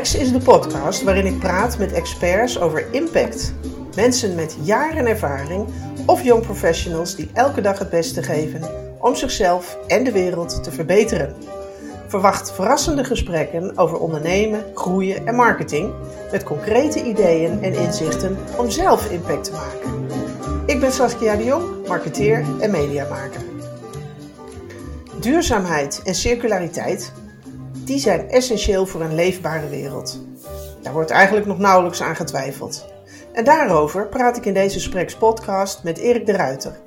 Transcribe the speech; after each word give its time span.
Is 0.00 0.32
de 0.32 0.40
podcast 0.44 1.02
waarin 1.02 1.26
ik 1.26 1.38
praat 1.38 1.78
met 1.78 1.92
experts 1.92 2.60
over 2.60 2.84
impact. 2.90 3.54
Mensen 3.96 4.34
met 4.34 4.56
jaren 4.62 5.06
ervaring 5.06 5.66
of 6.06 6.22
young 6.22 6.42
professionals 6.42 7.16
die 7.16 7.30
elke 7.32 7.60
dag 7.60 7.78
het 7.78 7.90
beste 7.90 8.22
geven 8.22 8.62
om 9.00 9.14
zichzelf 9.14 9.78
en 9.86 10.04
de 10.04 10.12
wereld 10.12 10.64
te 10.64 10.70
verbeteren. 10.70 11.34
Verwacht 12.06 12.52
verrassende 12.52 13.04
gesprekken 13.04 13.78
over 13.78 13.98
ondernemen, 13.98 14.64
groeien 14.74 15.26
en 15.26 15.34
marketing 15.34 15.92
met 16.30 16.42
concrete 16.42 17.04
ideeën 17.04 17.62
en 17.62 17.74
inzichten 17.74 18.38
om 18.58 18.70
zelf 18.70 19.10
impact 19.10 19.44
te 19.44 19.52
maken. 19.52 20.06
Ik 20.66 20.80
ben 20.80 20.92
Saskia 20.92 21.36
de 21.36 21.44
Jong, 21.44 21.86
marketeer 21.86 22.44
en 22.60 22.70
mediamaker. 22.70 23.40
Duurzaamheid 25.20 26.00
en 26.04 26.14
circulariteit 26.14 27.12
die 27.72 27.98
zijn 27.98 28.28
essentieel 28.28 28.86
voor 28.86 29.00
een 29.00 29.14
leefbare 29.14 29.68
wereld. 29.68 30.24
Daar 30.82 30.92
wordt 30.92 31.10
eigenlijk 31.10 31.46
nog 31.46 31.58
nauwelijks 31.58 32.02
aan 32.02 32.16
getwijfeld. 32.16 32.86
En 33.32 33.44
daarover 33.44 34.08
praat 34.08 34.36
ik 34.36 34.46
in 34.46 34.54
deze 34.54 34.80
Spreks 34.80 35.16
podcast 35.16 35.84
met 35.84 35.98
Erik 35.98 36.26
de 36.26 36.32
Ruiter. 36.32 36.78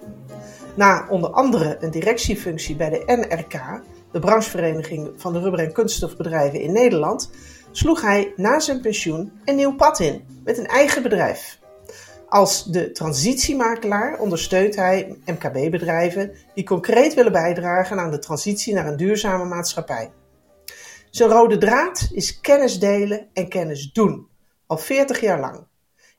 Na 0.75 1.07
onder 1.09 1.29
andere 1.29 1.77
een 1.79 1.91
directiefunctie 1.91 2.75
bij 2.75 2.89
de 2.89 3.03
NRK, 3.05 3.81
de 4.11 4.19
branchevereniging 4.19 5.11
van 5.17 5.33
de 5.33 5.39
rubber- 5.39 5.59
en 5.59 5.73
kunststofbedrijven 5.73 6.61
in 6.61 6.71
Nederland, 6.71 7.29
sloeg 7.71 8.01
hij 8.01 8.33
na 8.35 8.59
zijn 8.59 8.81
pensioen 8.81 9.31
een 9.45 9.55
nieuw 9.55 9.75
pad 9.75 9.99
in 9.99 10.23
met 10.43 10.57
een 10.57 10.67
eigen 10.67 11.03
bedrijf. 11.03 11.59
Als 12.29 12.65
de 12.65 12.91
transitiemakelaar 12.91 14.19
ondersteunt 14.19 14.75
hij 14.75 15.17
MKB-bedrijven 15.25 16.31
die 16.53 16.63
concreet 16.63 17.13
willen 17.13 17.31
bijdragen 17.31 17.99
aan 17.99 18.11
de 18.11 18.19
transitie 18.19 18.73
naar 18.73 18.87
een 18.87 18.97
duurzame 18.97 19.45
maatschappij. 19.45 20.11
Zijn 21.13 21.29
rode 21.29 21.57
draad 21.57 22.09
is 22.11 22.39
kennis 22.39 22.79
delen 22.79 23.29
en 23.33 23.49
kennis 23.49 23.91
doen, 23.91 24.27
al 24.65 24.77
40 24.77 25.19
jaar 25.19 25.39
lang. 25.39 25.67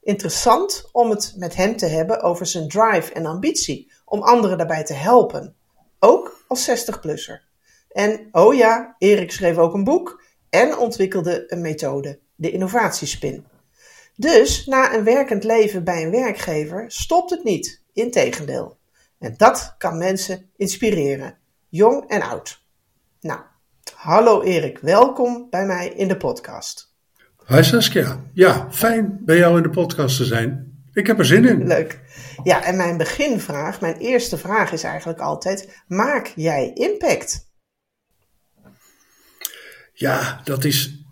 Interessant 0.03 0.89
om 0.92 1.11
het 1.11 1.34
met 1.36 1.55
hem 1.55 1.77
te 1.77 1.86
hebben 1.86 2.23
over 2.23 2.47
zijn 2.47 2.69
drive 2.69 3.12
en 3.12 3.27
ambitie 3.27 3.92
om 4.05 4.23
anderen 4.23 4.59
daarbij 4.59 4.84
te 4.84 4.92
helpen, 4.92 5.56
ook 5.98 6.45
als 6.48 6.70
60-plusser. 6.70 7.41
En 7.89 8.28
oh 8.33 8.55
ja, 8.55 8.95
Erik 8.98 9.33
schreef 9.33 9.56
ook 9.56 9.75
een 9.75 9.84
boek 9.84 10.23
en 10.51 10.78
ontwikkelde 10.78 11.45
een 11.53 11.61
methode, 11.61 12.19
de 12.34 12.51
innovatiespin. 12.51 13.47
Dus 14.17 14.67
na 14.67 14.95
een 14.95 15.05
werkend 15.05 15.45
leven 15.45 15.84
bij 15.84 16.03
een 16.03 16.11
werkgever 16.11 16.84
stopt 16.91 17.31
het 17.31 17.45
niet, 17.45 17.83
integendeel. 17.92 18.79
En 19.19 19.34
dat 19.36 19.75
kan 19.79 19.98
mensen 19.98 20.51
inspireren, 20.56 21.39
jong 21.69 22.08
en 22.08 22.23
oud. 22.23 22.64
Nou, 23.20 23.41
hallo 24.05 24.43
Erik, 24.43 24.79
welkom 24.79 25.47
bij 25.51 25.67
mij 25.67 25.89
in 25.89 26.09
de 26.09 26.17
podcast. 26.17 26.95
Hi 27.47 27.63
Saskia, 27.63 28.21
ja, 28.33 28.69
fijn 28.71 29.19
bij 29.25 29.37
jou 29.37 29.57
in 29.57 29.63
de 29.63 29.71
podcast 29.71 30.17
te 30.17 30.25
zijn. 30.25 30.73
Ik 30.93 31.07
heb 31.07 31.19
er 31.19 31.25
zin 31.25 31.45
in. 31.45 31.67
Leuk. 31.67 32.01
Ja, 32.43 32.65
en 32.65 32.77
mijn 32.77 32.97
beginvraag, 32.97 33.81
mijn 33.81 33.97
eerste 33.97 34.39
vraag 34.39 34.73
is 34.73 34.83
eigenlijk 34.83 35.19
altijd: 35.19 35.83
maak 35.87 36.33
jij 36.37 36.73
impact? 36.75 37.51
Ja, 39.93 40.41
dat 40.45 40.65
is 40.65 41.05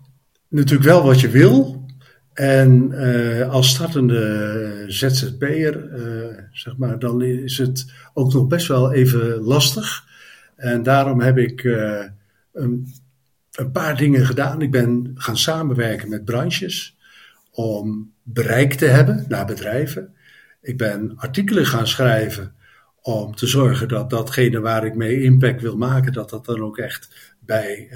natuurlijk 0.49 0.89
wel 0.89 1.05
wat 1.05 1.21
je 1.21 1.29
wil. 1.29 1.85
En 2.33 2.91
uh, 2.91 3.51
als 3.51 3.71
startende 3.71 4.85
ZZP'er, 4.87 5.99
uh, 5.99 6.39
zeg 6.51 6.77
maar, 6.77 6.99
dan 6.99 7.23
is 7.23 7.59
het 7.59 7.93
ook 8.15 8.33
nog 8.33 8.47
best 8.47 8.69
wel 8.69 8.93
even 8.93 9.41
lastig. 9.41 10.05
En 10.57 10.83
daarom 10.83 11.21
heb 11.21 11.39
ik 11.39 11.63
uh, 11.63 12.05
een, 12.53 12.89
paar 13.73 13.97
dingen 13.97 14.27
gedaan. 14.27 14.63
Ik 14.63 14.71
ben 14.71 15.11
gaan 15.15 15.37
samenwerken 15.37 16.09
met 16.09 16.25
branches 16.25 16.97
om 17.51 18.13
bereik 18.23 18.75
te 18.75 18.87
hebben 18.87 19.25
naar 19.29 19.47
bedrijven. 19.47 20.15
Ik 20.61 20.77
ben 20.77 21.17
artikelen 21.17 21.67
gaan 21.67 21.87
schrijven 21.87 22.55
om 23.03 23.35
te 23.35 23.47
zorgen 23.47 23.89
dat 23.89 24.11
datgene 24.11 24.61
waar 24.61 24.87
ik 24.87 24.95
mee 24.95 25.23
impact 25.23 25.63
wil 25.63 25.77
maken, 25.77 26.13
dat 26.13 26.31
dat 26.31 26.45
dan 26.45 26.63
ook 26.63 26.79
echt 26.79 27.35
bij, 27.39 27.89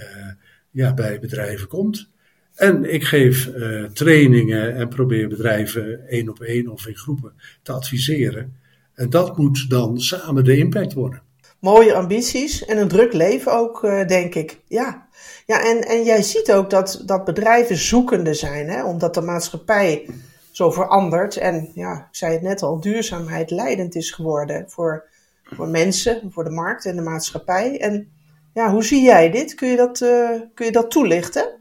ja, 0.70 0.94
bij 0.94 1.20
bedrijven 1.20 1.68
komt. 1.68 2.10
En 2.56 2.94
ik 2.94 3.04
geef 3.04 3.46
uh, 3.46 3.84
trainingen 3.84 4.74
en 4.74 4.88
probeer 4.88 5.28
bedrijven 5.28 6.08
één 6.08 6.28
op 6.28 6.40
één 6.40 6.68
of 6.68 6.86
in 6.86 6.96
groepen 6.96 7.32
te 7.62 7.72
adviseren. 7.72 8.56
En 8.94 9.10
dat 9.10 9.36
moet 9.36 9.70
dan 9.70 10.00
samen 10.00 10.44
de 10.44 10.56
impact 10.56 10.92
worden. 10.92 11.22
Mooie 11.60 11.94
ambities 11.94 12.64
en 12.64 12.78
een 12.78 12.88
druk 12.88 13.12
leven 13.12 13.52
ook, 13.52 13.82
uh, 13.82 14.06
denk 14.06 14.34
ik. 14.34 14.60
Ja, 14.68 15.08
ja 15.46 15.64
en, 15.64 15.80
en 15.80 16.04
jij 16.04 16.22
ziet 16.22 16.52
ook 16.52 16.70
dat, 16.70 17.02
dat 17.04 17.24
bedrijven 17.24 17.76
zoekende 17.76 18.34
zijn, 18.34 18.68
hè? 18.68 18.84
omdat 18.84 19.14
de 19.14 19.20
maatschappij 19.20 20.08
zo 20.50 20.70
verandert. 20.70 21.36
En 21.36 21.70
ja, 21.74 21.94
ik 21.96 22.16
zei 22.16 22.32
het 22.32 22.42
net 22.42 22.62
al, 22.62 22.80
duurzaamheid 22.80 23.50
leidend 23.50 23.94
is 23.94 24.10
geworden 24.10 24.64
voor, 24.70 25.04
voor 25.42 25.68
mensen, 25.68 26.30
voor 26.32 26.44
de 26.44 26.50
markt 26.50 26.84
en 26.84 26.96
de 26.96 27.02
maatschappij. 27.02 27.80
En 27.80 28.08
ja, 28.54 28.70
hoe 28.70 28.84
zie 28.84 29.02
jij 29.02 29.30
dit? 29.30 29.54
Kun 29.54 29.68
je 29.68 29.76
dat, 29.76 30.00
uh, 30.00 30.30
kun 30.54 30.66
je 30.66 30.72
dat 30.72 30.90
toelichten? 30.90 31.56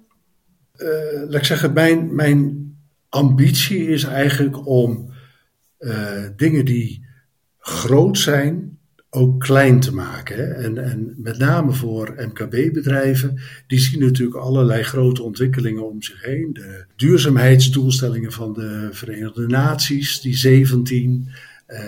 uh, 0.77 1.21
laat 1.21 1.33
ik 1.33 1.45
zeggen, 1.45 1.73
mijn, 1.73 2.15
mijn 2.15 2.73
ambitie 3.09 3.87
is 3.87 4.03
eigenlijk 4.03 4.67
om 4.67 5.13
dingen 6.35 6.65
die 6.65 7.05
groot 7.57 8.17
zijn, 8.17 8.74
ook 9.15 9.39
klein 9.39 9.79
te 9.79 9.93
maken. 9.93 10.35
Hè? 10.35 10.43
En, 10.43 10.77
en 10.77 11.13
met 11.17 11.37
name 11.37 11.73
voor 11.73 12.15
MKB-bedrijven, 12.17 13.41
die 13.67 13.79
zien 13.79 13.99
natuurlijk 13.99 14.37
allerlei 14.37 14.83
grote 14.83 15.23
ontwikkelingen 15.23 15.89
om 15.89 16.01
zich 16.01 16.23
heen. 16.23 16.49
De 16.53 16.85
duurzaamheidsdoelstellingen 16.95 18.31
van 18.31 18.53
de 18.53 18.89
Verenigde 18.91 19.47
Naties, 19.47 20.21
die 20.21 20.37
17. 20.37 21.29
Uh, 21.67 21.79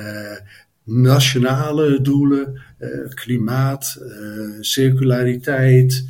nationale 0.84 2.02
doelen, 2.02 2.62
klimaat, 3.14 4.02
circulariteit. 4.60 6.08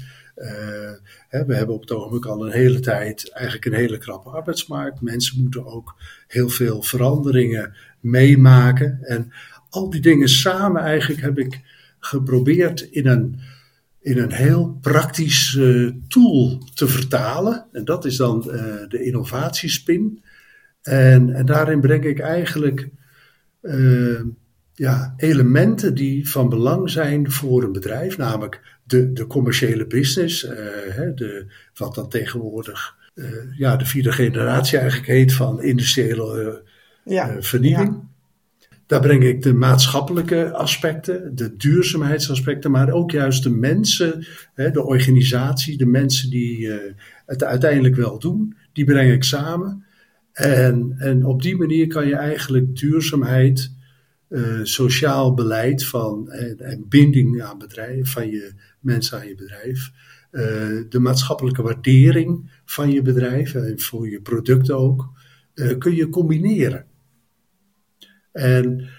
We 1.30 1.56
hebben 1.56 1.76
op 1.76 1.82
het 1.82 1.92
ogenblik 1.92 2.26
al 2.26 2.46
een 2.46 2.52
hele 2.52 2.80
tijd 2.80 3.32
eigenlijk 3.32 3.66
een 3.66 3.74
hele 3.74 3.98
krappe 3.98 4.30
arbeidsmarkt. 4.30 5.02
Mensen 5.02 5.42
moeten 5.42 5.66
ook 5.66 5.96
heel 6.28 6.50
veel 6.50 6.82
veranderingen 6.82 7.76
meemaken. 8.00 9.00
En 9.02 9.32
al 9.70 9.90
die 9.90 10.02
dingen 10.02 10.30
samen 10.30 10.82
eigenlijk 10.82 11.22
heb 11.22 11.38
ik 11.38 11.62
geprobeerd 12.00 12.82
in 12.82 13.08
een, 13.08 13.40
in 14.00 14.18
een 14.18 14.32
heel 14.32 14.78
praktisch 14.82 15.54
uh, 15.54 15.92
tool 16.08 16.62
te 16.74 16.88
vertalen. 16.88 17.66
En 17.72 17.86
dat 17.86 18.06
is 18.06 18.18
dan 18.18 18.44
uh, 18.48 18.54
de 18.88 19.04
innovatiespin. 19.04 20.24
En, 20.82 21.34
en 21.34 21.46
daarin 21.46 21.82
breng 21.82 22.04
ik 22.04 22.20
eigenlijk 22.20 22.90
uh, 23.62 24.22
ja, 24.74 25.14
elementen 25.18 25.96
die 25.96 26.30
van 26.30 26.50
belang 26.50 26.90
zijn 26.90 27.32
voor 27.32 27.64
een 27.64 27.72
bedrijf, 27.72 28.18
namelijk 28.18 28.62
de, 28.84 29.14
de 29.14 29.28
commerciële 29.28 29.88
business, 29.88 30.44
uh, 30.44 30.52
de, 31.16 31.46
wat 31.74 31.96
dan 31.96 32.10
tegenwoordig 32.10 32.96
ja, 33.56 33.76
de 33.76 33.86
vierde 33.86 34.12
generatie 34.12 34.78
eigenlijk 34.78 35.08
heet 35.08 35.34
van 35.34 35.64
industriële 35.64 36.64
ja, 37.04 37.42
vernieuwing. 37.42 37.94
Ja. 37.94 38.07
Daar 38.88 39.02
breng 39.02 39.24
ik 39.24 39.42
de 39.42 39.54
maatschappelijke 39.54 40.52
aspecten, 40.54 41.36
de 41.36 41.56
duurzaamheidsaspecten, 41.56 42.72
maar 42.72 42.92
ook 42.92 43.12
juist 43.12 43.44
de 43.44 43.50
mensen, 43.50 44.26
hè, 44.54 44.72
de 44.72 44.84
organisatie, 44.84 45.78
de 45.78 45.86
mensen 45.86 46.30
die 46.30 46.72
het 47.26 47.44
uiteindelijk 47.44 47.96
wel 47.96 48.20
doen, 48.20 48.56
die 48.74 48.86
breng 48.86 49.12
ik 49.12 49.24
samen. 49.24 49.86
En, 50.38 50.96
en 50.98 51.26
op 51.26 51.42
die 51.42 51.58
manier 51.58 51.88
kan 51.88 52.08
je 52.08 52.16
eigenlijk 52.16 52.76
duurzaamheid 52.76 53.72
uh, 54.30 54.60
sociaal 54.64 55.34
beleid 55.34 55.86
van, 55.86 56.32
en, 56.32 56.86
binding 56.90 57.42
aan 57.42 57.58
bedrijf, 57.58 58.12
van 58.12 58.30
je 58.30 58.52
mensen 58.80 59.20
aan 59.20 59.28
je 59.28 59.36
bedrijf. 59.36 59.92
Uh, 60.32 60.44
de 60.90 61.00
maatschappelijke 61.00 61.62
waardering 61.62 62.62
van 62.66 62.92
je 62.92 63.02
bedrijf 63.02 63.54
en 63.54 63.80
voor 63.80 64.10
je 64.10 64.22
producten 64.22 64.78
ook, 64.78 65.10
kun 65.78 65.96
je 65.96 66.10
combineren. 66.10 66.86
En 68.38 68.90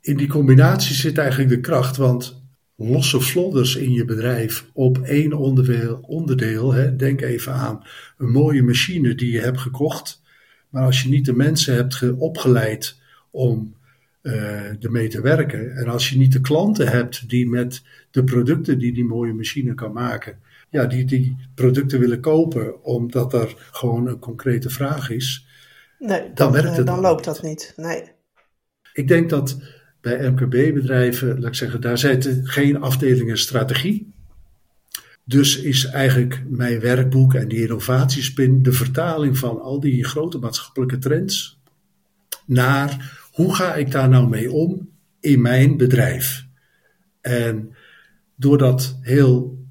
in 0.00 0.16
die 0.16 0.28
combinatie 0.28 0.94
zit 0.94 1.18
eigenlijk 1.18 1.50
de 1.50 1.60
kracht, 1.60 1.96
want 1.96 2.44
losse 2.76 3.20
vlodders 3.20 3.76
in 3.76 3.92
je 3.92 4.04
bedrijf 4.04 4.66
op 4.72 4.98
één 4.98 5.32
onderdeel, 5.32 5.98
onderdeel 6.02 6.72
hè, 6.72 6.96
denk 6.96 7.20
even 7.20 7.52
aan 7.52 7.82
een 8.18 8.30
mooie 8.30 8.62
machine 8.62 9.14
die 9.14 9.32
je 9.32 9.40
hebt 9.40 9.60
gekocht, 9.60 10.22
maar 10.70 10.84
als 10.84 11.02
je 11.02 11.08
niet 11.08 11.24
de 11.24 11.36
mensen 11.36 11.74
hebt 11.74 12.14
opgeleid 12.16 13.00
om 13.30 13.74
uh, 14.22 14.84
ermee 14.84 15.08
te 15.08 15.20
werken. 15.20 15.76
En 15.76 15.88
als 15.88 16.10
je 16.10 16.18
niet 16.18 16.32
de 16.32 16.40
klanten 16.40 16.88
hebt 16.88 17.28
die 17.28 17.48
met 17.48 17.82
de 18.10 18.24
producten 18.24 18.78
die 18.78 18.92
die 18.92 19.04
mooie 19.04 19.32
machine 19.32 19.74
kan 19.74 19.92
maken, 19.92 20.38
ja, 20.70 20.86
die 20.86 21.04
die 21.04 21.36
producten 21.54 22.00
willen 22.00 22.20
kopen, 22.20 22.84
omdat 22.84 23.32
er 23.32 23.54
gewoon 23.70 24.06
een 24.06 24.18
concrete 24.18 24.70
vraag 24.70 25.10
is, 25.10 25.46
nee, 25.98 26.20
dan, 26.20 26.30
dan 26.34 26.52
werkt 26.52 26.76
het. 26.76 26.86
Dan 26.86 27.00
loopt 27.00 27.24
dat 27.24 27.42
niet. 27.42 27.72
Nee. 27.76 28.14
Ik 28.96 29.08
denk 29.08 29.30
dat 29.30 29.60
bij 30.00 30.30
MKB-bedrijven, 30.30 31.40
laat 31.40 31.48
ik 31.48 31.54
zeggen, 31.54 31.80
daar 31.80 31.98
zitten 31.98 32.46
geen 32.46 32.80
afdelingen 32.80 33.38
strategie. 33.38 34.14
dus 35.24 35.60
is 35.60 35.84
eigenlijk 35.84 36.42
mijn 36.48 36.80
werkboek 36.80 37.34
en 37.34 37.48
die 37.48 37.60
innovatiespin 37.60 38.62
de 38.62 38.72
vertaling 38.72 39.38
van 39.38 39.60
al 39.60 39.80
die 39.80 40.04
grote 40.04 40.38
maatschappelijke 40.38 40.98
trends 40.98 41.60
naar 42.46 43.20
hoe 43.32 43.54
ga 43.54 43.74
ik 43.74 43.90
daar 43.90 44.08
nou 44.08 44.28
mee 44.28 44.52
om 44.52 44.88
in 45.20 45.40
mijn 45.40 45.76
bedrijf. 45.76 46.46
En 47.20 47.74
door 48.36 48.58
dat 48.58 48.98
heel, 49.00 49.64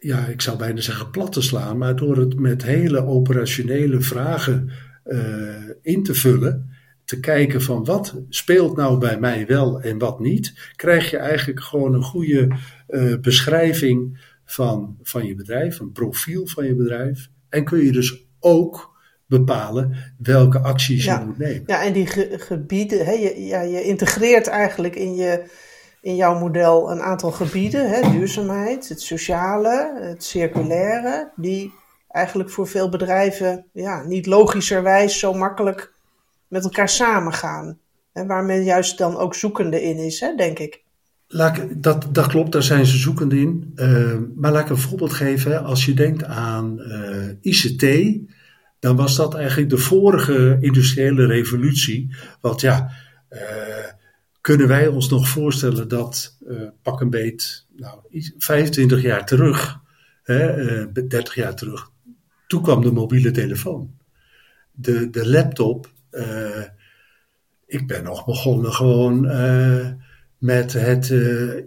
ja, 0.00 0.26
ik 0.26 0.40
zou 0.40 0.58
bijna 0.58 0.80
zeggen 0.80 1.10
plat 1.10 1.32
te 1.32 1.42
slaan, 1.42 1.78
maar 1.78 1.96
door 1.96 2.16
het 2.16 2.38
met 2.38 2.62
hele 2.62 3.04
operationele 3.04 4.00
vragen 4.00 4.70
uh, 5.06 5.70
in 5.82 6.02
te 6.02 6.14
vullen, 6.14 6.73
te 7.04 7.20
kijken 7.20 7.62
van 7.62 7.84
wat 7.84 8.14
speelt 8.28 8.76
nou 8.76 8.98
bij 8.98 9.18
mij 9.18 9.46
wel 9.46 9.80
en 9.80 9.98
wat 9.98 10.20
niet, 10.20 10.72
krijg 10.76 11.10
je 11.10 11.16
eigenlijk 11.16 11.60
gewoon 11.60 11.94
een 11.94 12.02
goede 12.02 12.56
uh, 12.88 13.18
beschrijving 13.20 14.22
van, 14.44 14.96
van 15.02 15.26
je 15.26 15.34
bedrijf, 15.34 15.78
een 15.80 15.92
profiel 15.92 16.46
van 16.46 16.64
je 16.66 16.74
bedrijf. 16.74 17.28
En 17.48 17.64
kun 17.64 17.84
je 17.84 17.92
dus 17.92 18.26
ook 18.40 18.92
bepalen 19.26 20.14
welke 20.18 20.58
acties 20.58 21.04
je 21.04 21.22
moet 21.26 21.38
nemen. 21.38 21.62
Ja, 21.66 21.82
en 21.82 21.92
die 21.92 22.06
gebieden, 22.38 23.04
hè, 23.04 23.12
je, 23.12 23.44
ja, 23.44 23.60
je 23.60 23.82
integreert 23.82 24.46
eigenlijk 24.46 24.96
in, 24.96 25.14
je, 25.14 25.44
in 26.00 26.16
jouw 26.16 26.38
model 26.38 26.90
een 26.90 27.00
aantal 27.00 27.30
gebieden, 27.30 27.90
hè, 27.90 28.10
duurzaamheid, 28.10 28.88
het 28.88 29.00
sociale, 29.00 29.98
het 30.00 30.24
circulaire, 30.24 31.32
die 31.36 31.72
eigenlijk 32.08 32.50
voor 32.50 32.66
veel 32.66 32.88
bedrijven 32.88 33.66
ja, 33.72 34.02
niet 34.02 34.26
logischerwijs 34.26 35.18
zo 35.18 35.32
makkelijk 35.32 35.93
met 36.54 36.64
elkaar 36.64 36.88
samengaan. 36.88 37.78
Hè, 38.12 38.26
waar 38.26 38.44
men 38.44 38.64
juist 38.64 38.98
dan 38.98 39.16
ook 39.16 39.34
zoekende 39.34 39.82
in 39.82 39.96
is, 39.96 40.20
hè, 40.20 40.34
denk 40.34 40.58
ik. 40.58 40.82
Dat, 41.76 42.08
dat 42.12 42.26
klopt, 42.26 42.52
daar 42.52 42.62
zijn 42.62 42.86
ze 42.86 42.96
zoekende 42.96 43.40
in. 43.40 43.72
Uh, 43.76 44.18
maar 44.34 44.52
laat 44.52 44.64
ik 44.64 44.70
een 44.70 44.76
voorbeeld 44.76 45.12
geven. 45.12 45.64
Als 45.64 45.84
je 45.84 45.94
denkt 45.94 46.24
aan 46.24 46.80
eh, 46.80 47.28
ICT, 47.40 47.84
dan 48.78 48.96
was 48.96 49.16
dat 49.16 49.34
eigenlijk 49.34 49.70
de 49.70 49.78
vorige 49.78 50.56
industriële 50.60 51.26
revolutie. 51.26 52.14
Want 52.40 52.60
ja, 52.60 52.90
uh, 53.30 53.40
kunnen 54.40 54.68
wij 54.68 54.86
ons 54.86 55.08
nog 55.08 55.28
voorstellen 55.28 55.88
dat 55.88 56.38
pak 56.82 57.00
een 57.00 57.10
beet, 57.10 57.66
nou, 57.76 57.98
25 58.38 59.02
jaar 59.02 59.26
terug, 59.26 59.80
hè, 60.22 60.92
30 60.92 61.34
jaar 61.34 61.54
terug, 61.54 61.90
toen 62.46 62.62
kwam 62.62 62.82
de 62.82 62.92
mobiele 62.92 63.30
telefoon. 63.30 63.94
De, 64.72 65.10
de 65.10 65.28
laptop, 65.28 65.92
ik 67.66 67.86
ben 67.86 68.02
nog 68.02 68.24
begonnen 68.24 68.72
gewoon 68.72 69.26
met 70.38 70.72
het 70.72 71.08
uh, 71.08 71.62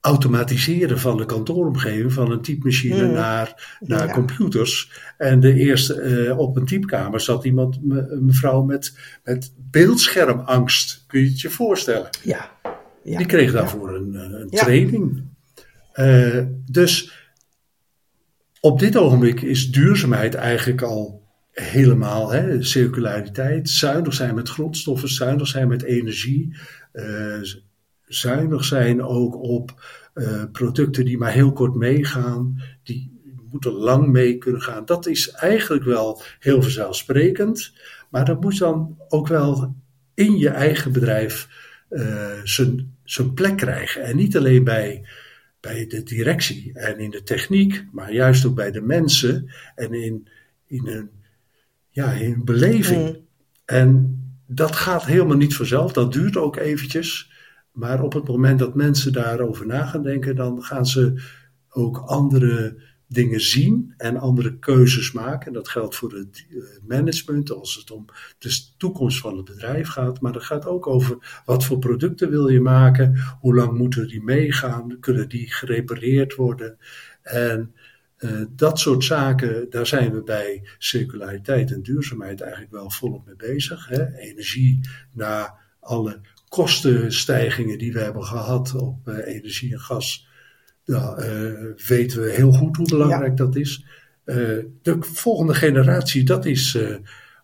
automatiseren 0.00 0.98
van 0.98 1.16
de 1.16 1.24
kantooromgeving, 1.24 2.12
van 2.12 2.30
een 2.30 2.42
typemachine 2.42 3.06
mm. 3.06 3.12
naar, 3.12 3.78
naar 3.80 4.12
computers. 4.12 4.90
En 5.18 5.40
de 5.40 5.54
eerste, 5.54 6.34
op 6.38 6.56
een 6.56 6.66
typkamer 6.66 7.20
zat 7.20 7.44
iemand, 7.44 7.78
een 7.88 8.24
mevrouw 8.24 8.62
met, 8.62 8.96
met 9.24 9.52
beeldschermangst. 9.70 11.04
Kun 11.06 11.20
je 11.20 11.28
het 11.28 11.40
je 11.40 11.50
voorstellen? 11.50 12.08
Ja. 12.22 12.50
ja. 13.02 13.16
Die 13.16 13.26
kreeg 13.26 13.52
daarvoor 13.52 13.94
een, 13.94 14.14
eh, 14.14 14.40
een 14.40 14.50
training. 14.50 15.24
Dus 16.70 17.12
op 18.60 18.78
dit 18.78 18.96
ogenblik 18.96 19.42
is 19.42 19.70
duurzaamheid 19.70 20.34
eigenlijk 20.34 20.82
al 20.82 21.21
helemaal, 21.52 22.30
hè, 22.30 22.62
circulariteit, 22.62 23.68
zuinig 23.68 24.14
zijn 24.14 24.34
met 24.34 24.48
grondstoffen, 24.48 25.08
zuinig 25.08 25.46
zijn 25.46 25.68
met 25.68 25.82
energie, 25.82 26.56
uh, 26.92 27.42
zuinig 28.04 28.64
zijn 28.64 29.02
ook 29.02 29.42
op 29.42 29.84
uh, 30.14 30.44
producten 30.52 31.04
die 31.04 31.18
maar 31.18 31.32
heel 31.32 31.52
kort 31.52 31.74
meegaan, 31.74 32.62
die 32.82 33.20
moeten 33.50 33.72
lang 33.72 34.06
mee 34.06 34.38
kunnen 34.38 34.62
gaan. 34.62 34.84
Dat 34.84 35.06
is 35.06 35.30
eigenlijk 35.30 35.84
wel 35.84 36.22
heel 36.38 36.62
vanzelfsprekend, 36.62 37.72
maar 38.10 38.24
dat 38.24 38.40
moet 38.40 38.58
dan 38.58 38.98
ook 39.08 39.28
wel 39.28 39.74
in 40.14 40.38
je 40.38 40.48
eigen 40.48 40.92
bedrijf 40.92 41.48
uh, 41.90 42.40
zijn 43.04 43.34
plek 43.34 43.56
krijgen. 43.56 44.02
En 44.02 44.16
niet 44.16 44.36
alleen 44.36 44.64
bij, 44.64 45.04
bij 45.60 45.86
de 45.86 46.02
directie 46.02 46.72
en 46.74 46.98
in 46.98 47.10
de 47.10 47.22
techniek, 47.22 47.84
maar 47.92 48.12
juist 48.12 48.44
ook 48.44 48.54
bij 48.54 48.70
de 48.70 48.80
mensen 48.80 49.52
en 49.74 49.94
in, 49.94 50.28
in, 50.66 50.86
een, 50.86 51.10
ja, 51.92 52.12
in 52.12 52.44
beleving. 52.44 53.08
Mm. 53.08 53.26
En 53.64 54.16
dat 54.46 54.76
gaat 54.76 55.04
helemaal 55.04 55.36
niet 55.36 55.56
vanzelf, 55.56 55.92
dat 55.92 56.12
duurt 56.12 56.36
ook 56.36 56.56
eventjes. 56.56 57.30
Maar 57.72 58.02
op 58.02 58.12
het 58.12 58.28
moment 58.28 58.58
dat 58.58 58.74
mensen 58.74 59.12
daarover 59.12 59.66
na 59.66 59.86
gaan 59.86 60.02
denken, 60.02 60.36
dan 60.36 60.62
gaan 60.62 60.86
ze 60.86 61.22
ook 61.68 61.96
andere 61.98 62.76
dingen 63.06 63.40
zien 63.40 63.94
en 63.96 64.16
andere 64.16 64.58
keuzes 64.58 65.12
maken. 65.12 65.46
En 65.46 65.52
dat 65.52 65.68
geldt 65.68 65.94
voor 65.94 66.12
het 66.12 66.46
eh, 66.50 66.56
management 66.88 67.50
als 67.50 67.74
het 67.74 67.90
om 67.90 68.04
de 68.38 68.64
toekomst 68.76 69.20
van 69.20 69.36
het 69.36 69.44
bedrijf 69.44 69.88
gaat. 69.88 70.20
Maar 70.20 70.32
dat 70.32 70.44
gaat 70.44 70.66
ook 70.66 70.86
over 70.86 71.42
wat 71.44 71.64
voor 71.64 71.78
producten 71.78 72.30
wil 72.30 72.48
je 72.48 72.60
maken, 72.60 73.18
hoe 73.40 73.54
lang 73.54 73.78
moeten 73.78 74.08
die 74.08 74.22
meegaan, 74.22 74.96
kunnen 75.00 75.28
die 75.28 75.52
gerepareerd 75.52 76.34
worden. 76.34 76.78
En 77.22 77.74
uh, 78.22 78.42
dat 78.50 78.78
soort 78.78 79.04
zaken, 79.04 79.66
daar 79.70 79.86
zijn 79.86 80.12
we 80.12 80.22
bij 80.22 80.68
circulariteit 80.78 81.72
en 81.72 81.82
duurzaamheid 81.82 82.40
eigenlijk 82.40 82.72
wel 82.72 82.90
volop 82.90 83.26
mee 83.26 83.36
bezig. 83.36 83.88
Hè? 83.88 84.16
Energie 84.16 84.80
naar 85.12 85.54
alle 85.80 86.20
kostenstijgingen 86.48 87.78
die 87.78 87.92
we 87.92 87.98
hebben 87.98 88.24
gehad 88.24 88.74
op 88.74 89.08
uh, 89.08 89.26
energie 89.26 89.72
en 89.72 89.80
gas, 89.80 90.28
ja, 90.84 91.18
uh, 91.18 91.52
weten 91.86 92.22
we 92.22 92.30
heel 92.30 92.52
goed 92.52 92.76
hoe 92.76 92.88
belangrijk 92.88 93.36
dat 93.36 93.56
is. 93.56 93.84
De 94.82 94.96
volgende 95.00 95.54
generatie, 95.54 96.24
dat 96.24 96.46
is 96.46 96.78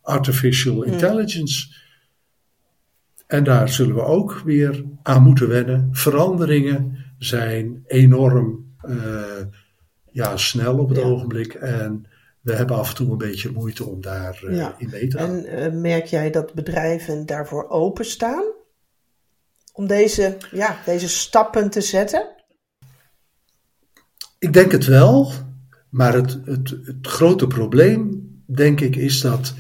artificial 0.03 0.75
mm. 0.75 0.83
intelligence. 0.83 1.75
En 3.27 3.45
daar 3.45 3.69
zullen 3.69 3.95
we 3.95 4.03
ook 4.03 4.43
weer 4.45 4.85
aan 5.03 5.23
moeten 5.23 5.49
wennen. 5.49 5.89
Veranderingen 5.93 6.97
zijn 7.19 7.83
enorm 7.87 8.77
ja, 10.13 10.37
snel 10.37 10.79
op 10.79 10.89
het 10.89 10.99
ogenblik. 10.99 11.55
En 11.55 12.07
we 12.41 12.53
hebben 12.53 12.77
af 12.77 12.89
en 12.89 12.95
toe 12.95 13.11
een 13.11 13.19
beetje 13.19 13.53
moeite 13.53 13.85
om 13.85 14.01
daar 14.01 14.41
in 14.79 14.89
mee 14.91 15.09
te 15.09 15.19
gaan. 15.19 15.45
En 15.45 15.81
merk 15.81 16.07
jij 16.07 16.31
dat 16.31 16.55
bedrijven 16.55 17.27
daarvoor 17.27 17.69
openstaan? 17.69 18.57
om 19.79 19.87
deze, 19.87 20.37
ja, 20.51 20.77
deze 20.85 21.09
stappen 21.09 21.71
te 21.71 21.81
zetten? 21.81 22.29
Ik 24.39 24.53
denk 24.53 24.73
het 24.73 24.85
wel, 24.85 25.33
maar 25.89 26.15
het, 26.15 26.39
het, 26.45 26.71
het 26.85 27.07
grote 27.07 27.47
probleem, 27.47 28.29
denk 28.47 28.81
ik, 28.81 28.97
is 28.97 29.21
dat 29.21 29.55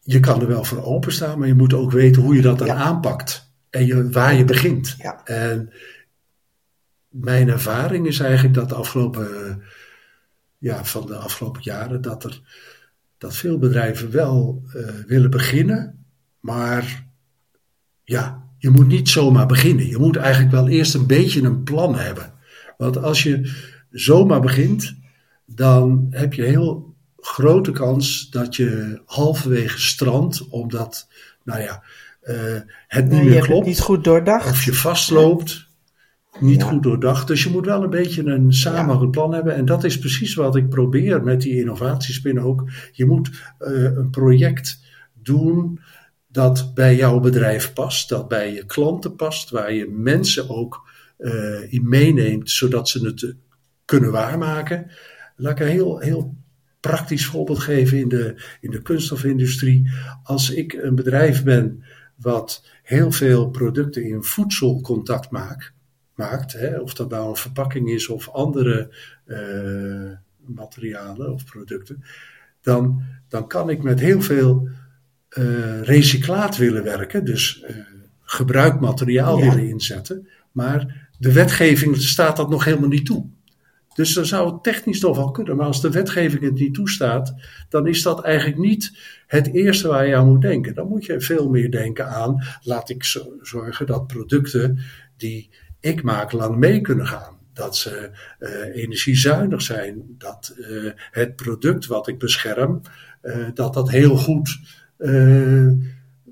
je 0.00 0.20
kan 0.20 0.40
er 0.40 0.46
wel 0.46 0.64
voor 0.64 0.84
openstaan, 0.84 1.38
maar 1.38 1.48
je 1.48 1.54
moet 1.54 1.74
ook 1.74 1.92
weten 1.92 2.22
hoe 2.22 2.34
je 2.34 2.42
dat 2.42 2.58
dan 2.58 2.70
aanpakt 2.70 3.52
en 3.70 3.86
je, 3.86 4.10
waar 4.10 4.34
je 4.34 4.44
begint. 4.44 4.94
Ja. 4.98 5.24
En 5.24 5.72
mijn 7.10 7.48
ervaring 7.48 8.06
is 8.06 8.20
eigenlijk 8.20 8.54
dat 8.54 8.68
de 8.68 8.74
afgelopen, 8.74 9.62
ja, 10.58 10.84
van 10.84 11.06
de 11.06 11.16
afgelopen 11.16 11.62
jaren 11.62 12.00
dat 12.00 12.24
er 12.24 12.40
dat 13.18 13.36
veel 13.36 13.58
bedrijven 13.58 14.10
wel 14.10 14.62
uh, 14.74 14.88
willen 15.06 15.30
beginnen, 15.30 16.04
maar 16.40 17.06
ja, 18.04 18.48
je 18.58 18.70
moet 18.70 18.86
niet 18.86 19.08
zomaar 19.08 19.46
beginnen. 19.46 19.86
Je 19.86 19.98
moet 19.98 20.16
eigenlijk 20.16 20.52
wel 20.52 20.68
eerst 20.68 20.94
een 20.94 21.06
beetje 21.06 21.42
een 21.42 21.62
plan 21.62 21.96
hebben. 21.96 22.32
Want 22.76 22.96
als 22.96 23.22
je 23.22 23.52
zomaar 23.90 24.40
begint, 24.40 24.96
dan 25.46 26.06
heb 26.10 26.34
je 26.34 26.42
heel 26.42 26.94
grote 27.16 27.70
kans 27.70 28.30
dat 28.30 28.56
je 28.56 29.00
halverwege 29.04 29.80
strandt, 29.80 30.48
omdat, 30.48 31.08
nou 31.44 31.60
ja, 31.60 31.82
uh, 32.22 32.60
het 32.88 33.08
niet 33.08 33.24
meer 33.24 33.42
klopt. 33.42 33.66
niet 33.66 33.80
goed 33.80 34.04
doordacht. 34.04 34.50
Of 34.50 34.64
je 34.64 34.74
vastloopt. 34.74 35.69
Niet 36.38 36.62
goed 36.62 36.82
doordacht. 36.82 37.26
Dus 37.26 37.42
je 37.42 37.50
moet 37.50 37.66
wel 37.66 37.82
een 37.82 37.90
beetje 37.90 38.24
een 38.24 38.52
samenhangend 38.52 39.10
plan 39.10 39.34
hebben. 39.34 39.54
En 39.54 39.64
dat 39.64 39.84
is 39.84 39.98
precies 39.98 40.34
wat 40.34 40.56
ik 40.56 40.68
probeer 40.68 41.22
met 41.22 41.40
die 41.40 41.56
innovatiespin 41.56 42.40
ook. 42.40 42.70
Je 42.92 43.06
moet 43.06 43.30
uh, 43.60 43.82
een 43.82 44.10
project 44.10 44.80
doen 45.12 45.80
dat 46.26 46.74
bij 46.74 46.96
jouw 46.96 47.20
bedrijf 47.20 47.72
past, 47.72 48.08
dat 48.08 48.28
bij 48.28 48.54
je 48.54 48.66
klanten 48.66 49.16
past, 49.16 49.50
waar 49.50 49.72
je 49.72 49.88
mensen 49.90 50.48
ook 50.48 50.88
uh, 51.18 51.72
in 51.72 51.88
meeneemt, 51.88 52.50
zodat 52.50 52.88
ze 52.88 53.06
het 53.06 53.34
kunnen 53.84 54.10
waarmaken. 54.10 54.90
Laat 55.36 55.52
ik 55.52 55.60
een 55.60 55.72
heel, 55.72 55.98
heel 55.98 56.34
praktisch 56.80 57.26
voorbeeld 57.26 57.58
geven 57.58 57.98
in 57.98 58.08
de, 58.08 58.42
in 58.60 58.70
de 58.70 58.82
kunststofindustrie. 58.82 59.90
Als 60.22 60.50
ik 60.50 60.72
een 60.72 60.94
bedrijf 60.94 61.44
ben 61.44 61.84
wat 62.16 62.66
heel 62.82 63.12
veel 63.12 63.50
producten 63.50 64.04
in 64.04 64.22
voedselcontact 64.22 65.30
maakt, 65.30 65.72
maakt 66.20 66.52
hè, 66.52 66.78
of 66.78 66.94
dat 66.94 67.10
nou 67.10 67.28
een 67.28 67.36
verpakking 67.36 67.90
is 67.90 68.08
of 68.08 68.28
andere 68.28 68.94
uh, 69.26 70.10
materialen 70.54 71.32
of 71.32 71.44
producten, 71.44 72.04
dan, 72.60 73.02
dan 73.28 73.48
kan 73.48 73.70
ik 73.70 73.82
met 73.82 74.00
heel 74.00 74.22
veel 74.22 74.68
uh, 75.38 75.82
recyclaat 75.82 76.56
willen 76.56 76.84
werken, 76.84 77.24
dus 77.24 77.64
uh, 77.70 77.76
gebruikt 78.22 78.80
materiaal 78.80 79.40
willen 79.40 79.68
inzetten. 79.68 80.28
Maar 80.52 81.08
de 81.18 81.32
wetgeving 81.32 81.96
staat 81.96 82.36
dat 82.36 82.50
nog 82.50 82.64
helemaal 82.64 82.88
niet 82.88 83.06
toe. 83.06 83.26
Dus 83.94 84.14
dan 84.14 84.26
zou 84.26 84.52
het 84.52 84.62
technisch 84.62 85.00
toch 85.00 85.16
wel 85.16 85.30
kunnen. 85.30 85.56
Maar 85.56 85.66
als 85.66 85.80
de 85.80 85.90
wetgeving 85.90 86.42
het 86.42 86.54
niet 86.54 86.74
toestaat, 86.74 87.34
dan 87.68 87.86
is 87.86 88.02
dat 88.02 88.24
eigenlijk 88.24 88.58
niet 88.58 88.98
het 89.26 89.54
eerste 89.54 89.88
waar 89.88 90.06
je 90.06 90.16
aan 90.16 90.28
moet 90.28 90.40
denken. 90.40 90.74
Dan 90.74 90.88
moet 90.88 91.04
je 91.04 91.20
veel 91.20 91.48
meer 91.48 91.70
denken 91.70 92.08
aan, 92.08 92.44
laat 92.62 92.90
ik 92.90 93.04
zorgen 93.42 93.86
dat 93.86 94.06
producten 94.06 94.78
die 95.16 95.50
ik 95.80 96.02
maak 96.02 96.32
lang 96.32 96.56
mee 96.56 96.80
kunnen 96.80 97.06
gaan. 97.06 97.38
Dat 97.52 97.76
ze 97.76 98.10
uh, 98.38 98.82
energiezuinig 98.82 99.62
zijn. 99.62 100.14
Dat 100.18 100.54
uh, 100.56 100.92
het 101.10 101.36
product 101.36 101.86
wat 101.86 102.08
ik 102.08 102.18
bescherm, 102.18 102.80
uh, 103.22 103.48
dat 103.54 103.74
dat 103.74 103.90
heel 103.90 104.16
goed 104.16 104.58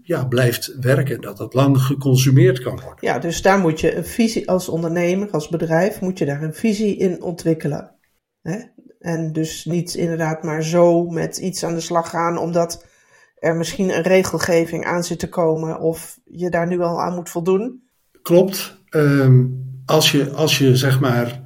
ja, 0.02 0.25
blijft 0.25 0.76
werken. 0.81 1.21
Dat 1.21 1.37
dat 1.37 1.55
lang 1.55 1.81
geconsumeerd 1.81 2.61
kan 2.61 2.81
worden. 2.81 2.99
Ja, 3.00 3.19
dus 3.19 3.43
daar 3.43 3.59
moet 3.59 3.81
je 3.81 3.97
een 3.97 4.05
visie 4.05 4.49
als 4.49 4.69
ondernemer, 4.69 5.31
als 5.31 5.49
bedrijf, 5.49 6.00
moet 6.00 6.19
je 6.19 6.25
daar 6.25 6.43
een 6.43 6.55
visie 6.55 6.97
in 6.97 7.23
ontwikkelen. 7.23 7.95
Hè? 8.43 8.59
En 8.99 9.33
dus 9.33 9.64
niet 9.64 9.95
inderdaad 9.95 10.43
maar 10.43 10.62
zo 10.62 11.05
met 11.07 11.37
iets 11.37 11.64
aan 11.64 11.75
de 11.75 11.81
slag 11.81 12.11
gaan, 12.11 12.38
omdat 12.38 12.87
er 13.35 13.57
misschien 13.57 13.97
een 13.97 14.02
regelgeving 14.02 14.85
aan 14.85 15.05
zit 15.05 15.19
te 15.19 15.28
komen 15.28 15.81
of 15.81 16.19
je 16.25 16.50
daar 16.50 16.67
nu 16.67 16.81
al 16.81 17.02
aan 17.02 17.14
moet 17.14 17.31
voldoen. 17.31 17.83
Klopt. 18.23 18.77
Um, 18.90 19.66
als, 19.85 20.12
je, 20.12 20.30
als 20.30 20.59
je 20.59 20.76
zeg 20.76 21.00
maar, 21.00 21.42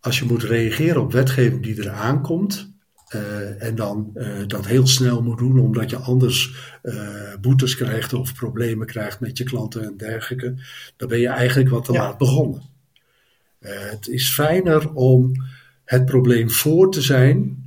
als 0.00 0.18
je 0.18 0.24
moet 0.24 0.42
reageren 0.42 1.02
op 1.02 1.12
wetgeving 1.12 1.62
die 1.62 1.82
er 1.82 1.90
aankomt, 1.90 2.74
uh, 3.14 3.62
en 3.62 3.74
dan 3.74 4.10
uh, 4.14 4.46
dat 4.46 4.66
heel 4.66 4.86
snel 4.86 5.22
moet 5.22 5.38
doen, 5.38 5.58
omdat 5.58 5.90
je 5.90 5.96
anders 5.96 6.54
uh, 6.82 7.34
boetes 7.40 7.76
krijgt 7.76 8.12
of 8.12 8.34
problemen 8.34 8.86
krijgt 8.86 9.20
met 9.20 9.38
je 9.38 9.44
klanten 9.44 9.84
en 9.84 9.96
dergelijke, 9.96 10.54
dan 10.96 11.08
ben 11.08 11.18
je 11.18 11.28
eigenlijk 11.28 11.68
wat 11.68 11.84
te 11.84 11.92
ja. 11.92 11.98
laat 11.98 12.18
begonnen. 12.18 12.62
het 13.60 14.08
is 14.08 14.32
fijner 14.32 14.92
om 14.92 15.32
het 15.84 16.04
probleem 16.04 16.50
voor 16.50 16.90
te 16.90 17.02
zijn. 17.02 17.64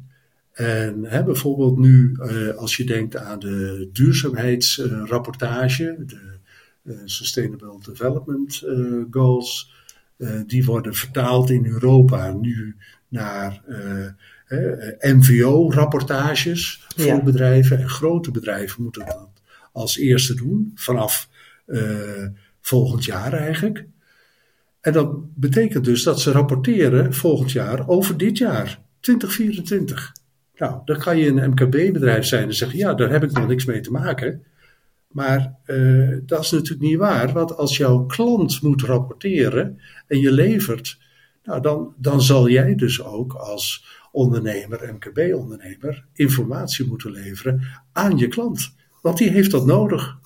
En 0.51 1.06
hè, 1.06 1.24
bijvoorbeeld 1.24 1.78
nu, 1.78 2.18
als 2.58 2.78
je 2.78 2.84
denkt 2.84 3.18
aan 3.18 3.39
de 3.39 3.89
duurzaamheidsrapportage, 3.94 6.04
de 6.06 6.38
Sustainable 7.05 7.79
Development 7.84 8.63
Goals, 9.12 9.74
die 10.46 10.65
worden 10.65 10.93
vertaald 10.93 11.50
in 11.50 11.65
Europa 11.65 12.31
nu 12.31 12.75
naar 13.08 13.62
MVO-rapportages 15.00 16.86
voor 16.96 17.05
ja. 17.05 17.24
bedrijven. 17.24 17.79
En 17.79 17.89
grote 17.89 18.31
bedrijven 18.31 18.84
moeten 18.84 19.05
dat 19.05 19.29
als 19.72 19.98
eerste 19.98 20.36
doen, 20.36 20.72
vanaf 20.75 21.29
volgend 22.62 23.05
jaar 23.05 23.34
eigenlijk. 23.34 23.86
En 24.81 24.93
dat 24.93 25.36
betekent 25.36 25.86
dus 25.86 26.03
dat 26.03 26.22
ze 26.22 26.31
rapporteren 26.31 27.13
volgend 27.13 27.51
jaar 27.51 27.88
over 27.88 28.17
dit 28.17 28.38
jaar, 28.38 28.81
2024. 29.00 30.13
Nou, 30.55 30.81
dan 30.86 31.00
kan 31.00 31.17
je 31.17 31.27
een 31.27 31.50
MKB-bedrijf 31.50 32.25
zijn 32.25 32.48
en 32.48 32.53
zeggen: 32.53 32.77
ja, 32.77 32.93
daar 32.93 33.10
heb 33.10 33.24
ik 33.24 33.31
nog 33.31 33.48
niks 33.48 33.65
mee 33.65 33.81
te 33.81 33.91
maken. 33.91 34.43
Maar 35.10 35.60
uh, 35.66 36.18
dat 36.25 36.44
is 36.44 36.51
natuurlijk 36.51 36.82
niet 36.82 36.98
waar, 36.98 37.34
want 37.34 37.58
als 37.58 37.78
jouw 37.78 38.06
klant 38.06 38.62
moet 38.62 38.82
rapporteren 38.82 39.82
en 40.08 40.20
je 40.20 40.32
levert, 40.32 41.00
nou, 41.44 41.62
dan, 41.62 41.94
dan 41.98 42.22
zal 42.22 42.50
jij 42.50 42.75
dus 42.75 43.04
ook 43.04 43.34
als 43.34 43.86
ondernemer, 44.12 44.94
MKB-ondernemer, 44.94 46.06
informatie 46.13 46.88
moeten 46.88 47.12
leveren 47.12 47.62
aan 47.94 48.18
je 48.18 48.28
klant. 48.28 48.75
Want 49.01 49.18
die 49.18 49.30
heeft 49.30 49.51
dat 49.51 49.66
nodig. 49.66 50.18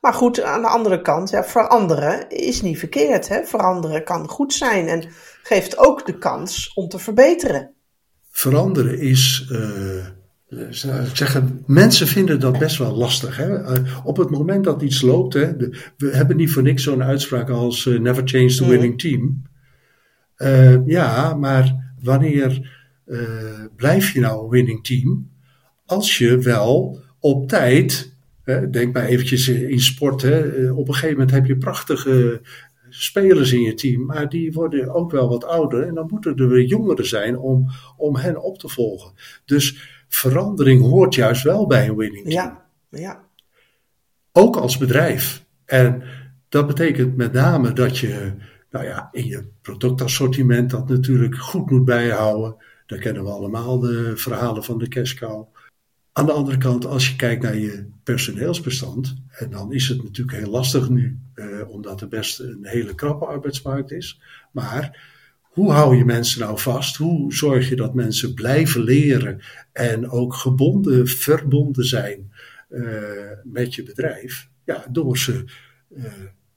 Maar 0.00 0.14
goed, 0.14 0.42
aan 0.42 0.62
de 0.62 0.68
andere 0.68 1.00
kant, 1.00 1.30
ja, 1.30 1.44
veranderen 1.44 2.28
is 2.28 2.62
niet 2.62 2.78
verkeerd. 2.78 3.28
Hè? 3.28 3.44
Veranderen 3.44 4.04
kan 4.04 4.28
goed 4.28 4.52
zijn 4.52 4.88
en 4.88 5.08
geeft 5.42 5.78
ook 5.78 6.06
de 6.06 6.18
kans 6.18 6.72
om 6.74 6.88
te 6.88 6.98
verbeteren. 6.98 7.74
Veranderen 8.30 8.98
is, 8.98 9.48
uh, 9.52 10.06
zeggen, 11.12 11.62
mensen 11.66 12.06
vinden 12.06 12.40
dat 12.40 12.58
best 12.58 12.78
wel 12.78 12.96
lastig. 12.96 13.36
Hè? 13.36 13.60
Uh, 13.60 14.00
op 14.04 14.16
het 14.16 14.30
moment 14.30 14.64
dat 14.64 14.82
iets 14.82 15.02
loopt, 15.02 15.34
hè, 15.34 15.56
we 15.96 16.10
hebben 16.10 16.36
niet 16.36 16.52
voor 16.52 16.62
niks 16.62 16.82
zo'n 16.82 17.02
uitspraak 17.02 17.50
als 17.50 17.86
uh, 17.86 18.00
never 18.00 18.22
change 18.26 18.54
the 18.54 18.68
winning 18.68 18.98
team. 19.00 19.42
ja, 20.86 21.34
maar 21.34 21.94
wanneer 22.02 22.82
uh, 23.06 23.20
blijf 23.76 24.12
je 24.12 24.20
nou 24.20 24.44
een 24.44 24.50
winning 24.50 24.84
team 24.84 25.32
als 25.86 26.18
je 26.18 26.38
wel 26.38 27.00
op 27.18 27.48
tijd, 27.48 28.16
hè, 28.42 28.70
denk 28.70 28.94
maar 28.94 29.04
eventjes 29.04 29.48
in 29.48 29.80
sport, 29.80 30.22
hè, 30.22 30.40
eh, 30.40 30.78
op 30.78 30.88
een 30.88 30.94
gegeven 30.94 31.16
moment 31.16 31.30
heb 31.30 31.46
je 31.46 31.56
prachtige 31.56 32.40
spelers 32.88 33.52
in 33.52 33.60
je 33.60 33.74
team, 33.74 34.04
maar 34.04 34.28
die 34.28 34.52
worden 34.52 34.94
ook 34.94 35.10
wel 35.10 35.28
wat 35.28 35.44
ouder 35.44 35.82
en 35.82 35.94
dan 35.94 36.08
moeten 36.10 36.36
er 36.36 36.48
weer 36.48 36.64
jongeren 36.64 37.06
zijn 37.06 37.38
om, 37.38 37.70
om 37.96 38.16
hen 38.16 38.42
op 38.42 38.58
te 38.58 38.68
volgen. 38.68 39.12
Dus 39.44 39.93
verandering 40.14 40.80
hoort 40.82 41.14
juist 41.14 41.42
wel 41.42 41.66
bij 41.66 41.88
een 41.88 41.96
winning 41.96 42.24
team. 42.24 42.34
Ja, 42.34 42.66
ja. 42.88 43.24
Ook 44.32 44.56
als 44.56 44.78
bedrijf. 44.78 45.44
En 45.64 46.02
dat 46.48 46.66
betekent 46.66 47.16
met 47.16 47.32
name 47.32 47.72
dat 47.72 47.98
je 47.98 48.32
nou 48.70 48.86
ja, 48.86 49.08
in 49.12 49.26
je 49.26 49.44
productassortiment 49.62 50.70
dat 50.70 50.88
natuurlijk 50.88 51.36
goed 51.36 51.70
moet 51.70 51.84
bijhouden. 51.84 52.56
Daar 52.86 52.98
kennen 52.98 53.24
we 53.24 53.30
allemaal 53.30 53.78
de 53.78 54.12
verhalen 54.16 54.64
van 54.64 54.78
de 54.78 54.88
cashcow. 54.88 55.46
Aan 56.12 56.26
de 56.26 56.32
andere 56.32 56.58
kant, 56.58 56.86
als 56.86 57.08
je 57.08 57.16
kijkt 57.16 57.42
naar 57.42 57.56
je 57.56 57.86
personeelsbestand, 58.02 59.14
en 59.28 59.50
dan 59.50 59.72
is 59.72 59.88
het 59.88 60.02
natuurlijk 60.02 60.38
heel 60.38 60.50
lastig 60.50 60.88
nu, 60.88 61.18
eh, 61.34 61.46
omdat 61.68 62.00
er 62.00 62.08
best 62.08 62.40
een 62.40 62.58
hele 62.62 62.94
krappe 62.94 63.26
arbeidsmarkt 63.26 63.90
is. 63.90 64.20
Maar 64.50 65.12
hoe 65.54 65.72
hou 65.72 65.96
je 65.96 66.04
mensen 66.04 66.40
nou 66.40 66.58
vast? 66.58 66.96
Hoe 66.96 67.34
zorg 67.34 67.68
je 67.68 67.76
dat 67.76 67.94
mensen 67.94 68.34
blijven 68.34 68.82
leren 68.82 69.40
en 69.72 70.10
ook 70.10 70.34
gebonden, 70.34 71.08
verbonden 71.08 71.84
zijn 71.84 72.32
uh, 72.70 72.88
met 73.44 73.74
je 73.74 73.82
bedrijf? 73.82 74.48
Ja, 74.64 74.84
door 74.90 75.18
ze 75.18 75.44
uh, 75.96 76.04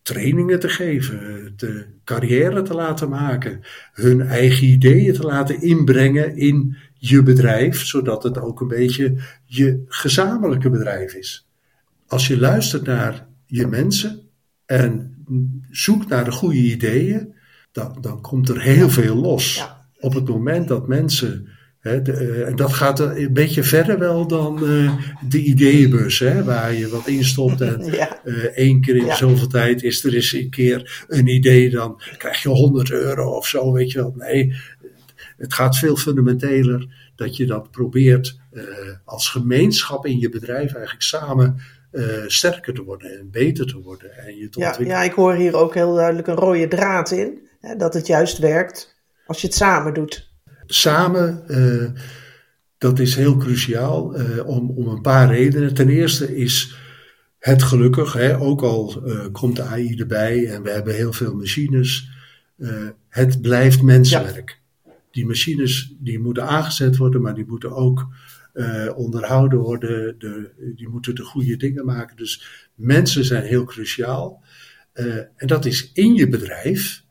trainingen 0.01 0.59
te 0.59 0.69
geven, 0.69 1.53
de 1.55 1.85
carrière 2.03 2.61
te 2.61 2.73
laten 2.73 3.09
maken, 3.09 3.61
hun 3.93 4.21
eigen 4.21 4.67
ideeën 4.67 5.13
te 5.13 5.23
laten 5.23 5.61
inbrengen 5.61 6.37
in 6.37 6.75
je 6.93 7.23
bedrijf, 7.23 7.85
zodat 7.85 8.23
het 8.23 8.39
ook 8.39 8.61
een 8.61 8.67
beetje 8.67 9.15
je 9.45 9.83
gezamenlijke 9.87 10.69
bedrijf 10.69 11.13
is. 11.13 11.47
Als 12.07 12.27
je 12.27 12.39
luistert 12.39 12.85
naar 12.85 13.27
je 13.45 13.67
mensen 13.67 14.21
en 14.65 15.15
zoekt 15.69 16.07
naar 16.07 16.25
de 16.25 16.31
goede 16.31 16.57
ideeën, 16.57 17.35
dan, 17.77 17.97
dan 18.01 18.21
komt 18.21 18.49
er 18.49 18.61
heel 18.61 18.89
veel 18.89 19.15
los. 19.15 19.67
Op 19.99 20.13
het 20.13 20.27
moment 20.27 20.67
dat 20.67 20.87
mensen 20.87 21.47
eh, 21.79 22.47
en 22.47 22.55
dat 22.55 22.73
gaat 22.73 22.99
een 22.99 23.33
beetje 23.33 23.63
verder 23.63 23.99
wel 23.99 24.27
dan 24.27 24.59
uh, 24.63 24.93
de 25.29 25.41
ideeënbus, 25.43 26.19
hè, 26.19 26.43
waar 26.43 26.73
je 26.73 26.89
wat 26.89 27.07
instopt 27.07 27.61
en 27.61 27.83
ja. 27.91 28.19
uh, 28.23 28.43
één 28.43 28.81
keer 28.81 28.95
in 28.95 29.05
ja. 29.05 29.15
zoveel 29.15 29.47
tijd 29.47 29.83
is 29.83 30.03
er 30.03 30.13
eens 30.13 30.33
een 30.33 30.49
keer 30.49 31.05
een 31.07 31.27
idee, 31.27 31.69
dan 31.69 32.01
krijg 32.17 32.41
je 32.41 32.49
100 32.49 32.91
euro 32.91 33.35
of 33.35 33.47
zo, 33.47 33.71
weet 33.71 33.91
je 33.91 33.97
wel. 33.97 34.13
Nee, 34.15 34.53
het 35.37 35.53
gaat 35.53 35.77
veel 35.77 35.95
fundamenteler 35.95 37.11
dat 37.15 37.35
je 37.35 37.45
dat 37.45 37.71
probeert 37.71 38.39
als 39.05 39.29
gemeenschap 39.29 40.05
in 40.05 40.19
je 40.19 40.29
bedrijf 40.29 40.73
eigenlijk 40.73 41.03
samen 41.03 41.57
sterker 42.27 42.73
te 42.73 42.83
worden 42.83 43.19
en 43.19 43.29
beter 43.31 43.67
te 43.67 43.81
worden. 43.81 44.17
En 44.17 44.37
je 44.37 44.49
te 44.49 44.59
ja, 44.59 44.75
ja, 44.79 45.03
ik 45.03 45.13
hoor 45.13 45.33
hier 45.33 45.55
ook 45.55 45.73
heel 45.73 45.93
duidelijk 45.93 46.27
een 46.27 46.35
rode 46.35 46.67
draad 46.67 47.11
in, 47.11 47.17
hè, 47.19 47.46
dat 47.77 47.93
het 47.93 48.07
juist 48.07 48.37
werkt 48.37 48.95
als 49.25 49.41
je 49.41 49.47
het 49.47 49.55
samen 49.55 49.93
doet 49.93 50.27
samen, 50.67 51.43
uh, 51.47 51.89
dat 52.77 52.99
is 52.99 53.15
heel 53.15 53.37
cruciaal 53.37 54.19
uh, 54.19 54.47
om, 54.47 54.69
om 54.69 54.87
een 54.87 55.01
paar 55.01 55.27
redenen. 55.27 55.73
Ten 55.73 55.89
eerste 55.89 56.37
is 56.37 56.75
het 57.39 57.63
gelukkig, 57.63 58.13
hè, 58.13 58.39
ook 58.39 58.61
al 58.61 59.03
uh, 59.05 59.25
komt 59.31 59.55
de 59.55 59.63
AI 59.63 59.95
erbij 59.95 60.47
en 60.47 60.63
we 60.63 60.69
hebben 60.69 60.95
heel 60.95 61.13
veel 61.13 61.35
machines, 61.35 62.09
het 63.09 63.41
blijft 63.41 63.81
mensenwerk. 63.81 64.61
Ja. 64.85 64.91
Die 65.11 65.25
machines 65.25 65.95
die 65.99 66.19
moeten 66.19 66.47
aangezet 66.47 66.97
worden, 66.97 67.21
maar 67.21 67.33
die 67.33 67.45
moeten 67.47 67.71
ook 67.75 68.07
onderhouden 68.95 69.59
worden, 69.59 70.15
de, 70.19 70.51
die 70.75 70.87
moeten 70.87 71.15
de 71.15 71.23
goede 71.23 71.57
dingen 71.57 71.85
maken. 71.85 72.17
Dus 72.17 72.43
mensen 72.75 73.25
zijn 73.25 73.43
heel 73.43 73.63
cruciaal. 73.63 74.43
en 75.35 75.47
dat 75.47 75.65
is 75.65 75.91
in 75.93 76.13
je 76.13 76.29
bedrijf, 76.29 77.03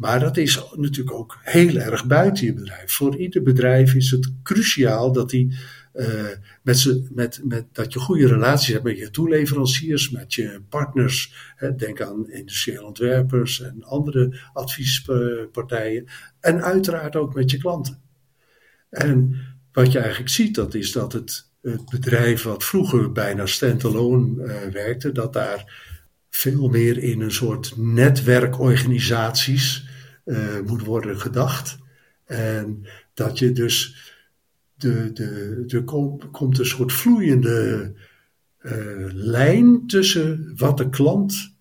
maar 0.00 0.20
dat 0.20 0.36
is 0.36 0.64
natuurlijk 0.76 1.16
ook 1.16 1.38
heel 1.42 1.76
erg 1.76 2.06
buiten 2.06 2.46
je 2.46 2.52
bedrijf. 2.52 2.92
Voor 2.92 3.16
ieder 3.16 3.42
bedrijf 3.42 3.94
is 3.94 4.10
het 4.10 4.32
cruciaal 4.42 5.12
dat, 5.12 5.30
die, 5.30 5.58
uh, 5.94 6.28
met 6.62 6.78
ze, 6.78 7.06
met, 7.14 7.40
met, 7.44 7.64
dat 7.72 7.92
je 7.92 7.98
goede 7.98 8.26
relaties 8.26 8.72
hebt 8.72 8.84
met 8.84 8.98
je 8.98 9.10
toeleveranciers, 9.10 10.10
met 10.10 10.34
je 10.34 10.62
partners. 10.68 11.34
Hè, 11.56 11.74
denk 11.74 12.00
aan 12.00 12.30
industriële 12.30 12.84
ontwerpers 12.84 13.60
en 13.60 13.84
andere 13.84 14.40
adviespartijen. 14.52 16.06
En 16.40 16.62
uiteraard 16.62 17.16
ook 17.16 17.34
met 17.34 17.50
je 17.50 17.58
klanten. 17.58 18.00
En 18.90 19.36
wat 19.72 19.92
je 19.92 19.98
eigenlijk 19.98 20.30
ziet, 20.30 20.54
dat 20.54 20.74
is 20.74 20.92
dat 20.92 21.12
het, 21.12 21.48
bedrijf 21.90 22.42
wat 22.42 22.64
vroeger 22.64 23.12
bijna 23.12 23.46
standalone 23.46 24.44
uh, 24.44 24.72
werkte, 24.72 25.12
dat 25.12 25.32
daar 25.32 25.88
veel 26.30 26.68
meer 26.68 26.98
in 26.98 27.20
een 27.20 27.32
soort 27.32 27.72
netwerkorganisaties 27.76 29.88
moet 30.66 30.84
worden 30.84 31.20
gedacht. 31.20 31.78
En 32.24 32.86
dat 33.14 33.38
je 33.38 33.52
dus, 33.52 33.96
de, 34.74 35.12
de, 35.12 35.64
er 35.68 35.84
komt, 35.84 36.30
komt 36.30 36.58
een 36.58 36.66
soort 36.66 36.92
vloeiende 36.92 37.92
uh, 38.62 38.72
lijn 39.12 39.86
tussen 39.86 40.52
wat 40.56 40.76
de 40.76 40.88
klant 40.88 41.54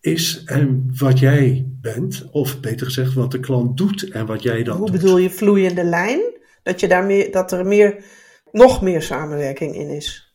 is 0.00 0.42
en 0.44 0.90
wat 0.96 1.18
jij 1.18 1.66
bent. 1.80 2.28
Of 2.30 2.60
beter 2.60 2.86
gezegd, 2.86 3.14
wat 3.14 3.30
de 3.30 3.40
klant 3.40 3.76
doet 3.76 4.10
en 4.10 4.26
wat 4.26 4.42
jij 4.42 4.62
dan 4.62 4.76
Hoe 4.76 4.90
bedoel 4.90 5.18
je 5.18 5.30
vloeiende 5.30 5.84
lijn? 5.84 6.20
Dat, 6.62 6.80
je 6.80 6.88
daar 6.88 7.04
meer, 7.04 7.32
dat 7.32 7.52
er 7.52 7.66
meer, 7.66 8.04
nog 8.52 8.82
meer 8.82 9.02
samenwerking 9.02 9.74
in 9.74 9.88
is? 9.88 10.29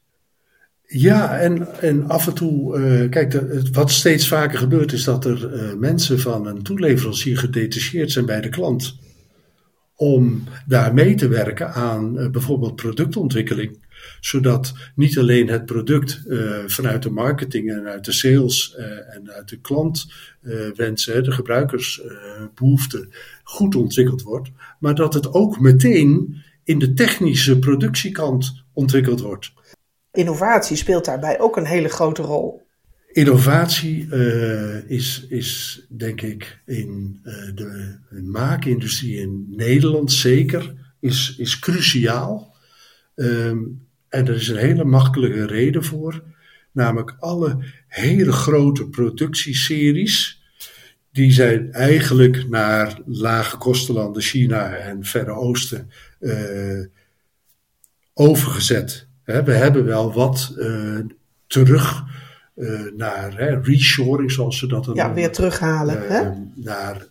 Ja, 0.87 1.37
en, 1.37 1.81
en 1.81 2.07
af 2.07 2.27
en 2.27 2.33
toe, 2.33 2.79
uh, 2.79 3.09
kijk, 3.09 3.41
wat 3.71 3.91
steeds 3.91 4.27
vaker 4.27 4.59
gebeurt 4.59 4.91
is 4.91 5.03
dat 5.03 5.25
er 5.25 5.53
uh, 5.53 5.73
mensen 5.73 6.19
van 6.19 6.47
een 6.47 6.63
toeleverancier 6.63 7.37
gedetacheerd 7.37 8.11
zijn 8.11 8.25
bij 8.25 8.41
de 8.41 8.49
klant. 8.49 8.97
Om 9.95 10.43
daar 10.67 10.93
mee 10.93 11.15
te 11.15 11.27
werken 11.27 11.73
aan 11.73 12.17
uh, 12.19 12.29
bijvoorbeeld 12.29 12.75
productontwikkeling. 12.75 13.83
Zodat 14.19 14.73
niet 14.95 15.17
alleen 15.17 15.49
het 15.49 15.65
product 15.65 16.21
vanuit 16.65 17.03
de 17.03 17.09
marketing 17.09 17.71
en 17.71 17.85
uit 17.85 18.05
de 18.05 18.11
sales 18.11 18.75
en 19.09 19.31
uit 19.31 19.49
de 19.49 19.59
klantwensen, 19.59 21.23
de 21.23 21.31
gebruikersbehoeften, 21.31 23.09
goed 23.43 23.75
ontwikkeld 23.75 24.21
wordt. 24.21 24.49
Maar 24.79 24.95
dat 24.95 25.13
het 25.13 25.33
ook 25.33 25.59
meteen 25.59 26.35
in 26.63 26.79
de 26.79 26.93
technische 26.93 27.59
productiekant 27.59 28.63
ontwikkeld 28.73 29.21
wordt. 29.21 29.53
Innovatie 30.15 30.75
speelt 30.75 31.05
daarbij 31.05 31.39
ook 31.39 31.57
een 31.57 31.65
hele 31.65 31.89
grote 31.89 32.21
rol. 32.21 32.63
Innovatie 33.11 34.07
uh, 34.11 34.89
is, 34.89 35.25
is, 35.29 35.81
denk 35.89 36.21
ik, 36.21 36.59
in 36.65 37.19
uh, 37.23 37.33
de 37.55 37.99
maakindustrie 38.23 39.17
in 39.17 39.45
Nederland 39.49 40.11
zeker, 40.11 40.73
is, 40.99 41.35
is 41.37 41.59
cruciaal. 41.59 42.55
Um, 43.15 43.87
en 44.09 44.27
er 44.27 44.35
is 44.35 44.47
een 44.47 44.57
hele 44.57 44.83
makkelijke 44.83 45.45
reden 45.45 45.83
voor. 45.83 46.23
Namelijk 46.71 47.15
alle 47.19 47.63
hele 47.87 48.31
grote 48.31 48.89
productieseries. 48.89 50.43
Die 51.11 51.31
zijn 51.31 51.71
eigenlijk 51.71 52.49
naar 52.49 52.99
lage 53.05 53.57
kostenlanden, 53.57 54.21
China 54.21 54.75
en 54.75 55.03
Verre 55.03 55.31
Oosten, 55.31 55.91
uh, 56.19 56.85
overgezet 58.13 59.04
we 59.25 59.53
hebben 59.53 59.85
wel 59.85 60.13
wat 60.13 60.53
uh, 60.57 60.99
terug 61.47 62.03
uh, 62.55 62.81
naar 62.95 63.37
hè, 63.37 63.59
reshoring, 63.59 64.31
zoals 64.31 64.57
ze 64.57 64.67
dat 64.67 64.85
dan 64.85 64.95
Ja, 64.95 65.13
weer 65.13 65.31
terughalen. 65.31 66.03
Uh, 66.03 66.09
hè? 66.09 66.31
Naar, 66.55 67.05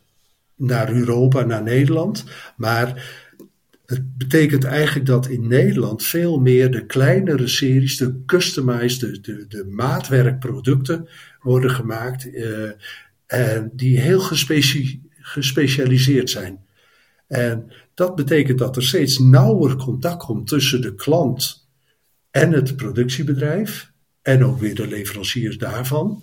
naar 0.54 0.92
Europa, 0.92 1.44
naar 1.44 1.62
Nederland. 1.62 2.24
Maar 2.56 3.18
het 3.86 4.16
betekent 4.16 4.64
eigenlijk 4.64 5.06
dat 5.06 5.28
in 5.28 5.48
Nederland 5.48 6.02
veel 6.02 6.40
meer 6.40 6.70
de 6.70 6.86
kleinere 6.86 7.48
series, 7.48 7.96
de 7.96 8.22
customized, 8.26 9.00
de, 9.00 9.20
de, 9.20 9.46
de 9.48 9.64
maatwerkproducten 9.70 11.08
worden 11.40 11.70
gemaakt. 11.70 12.28
en 13.26 13.70
die 13.72 14.00
heel 14.00 14.20
gespeci 14.20 15.02
gespecialiseerd 15.24 16.30
zijn. 16.30 16.58
En 17.26 17.72
dat 17.94 18.14
betekent 18.14 18.58
dat 18.58 18.76
er 18.76 18.82
steeds 18.82 19.18
nauwer 19.18 19.76
contact 19.76 20.24
komt 20.24 20.48
tussen 20.48 20.80
de 20.80 20.94
klant 20.94 21.63
en 22.34 22.52
het 22.52 22.76
productiebedrijf 22.76 23.92
en 24.22 24.44
ook 24.44 24.58
weer 24.58 24.74
de 24.74 24.86
leveranciers 24.86 25.58
daarvan. 25.58 26.22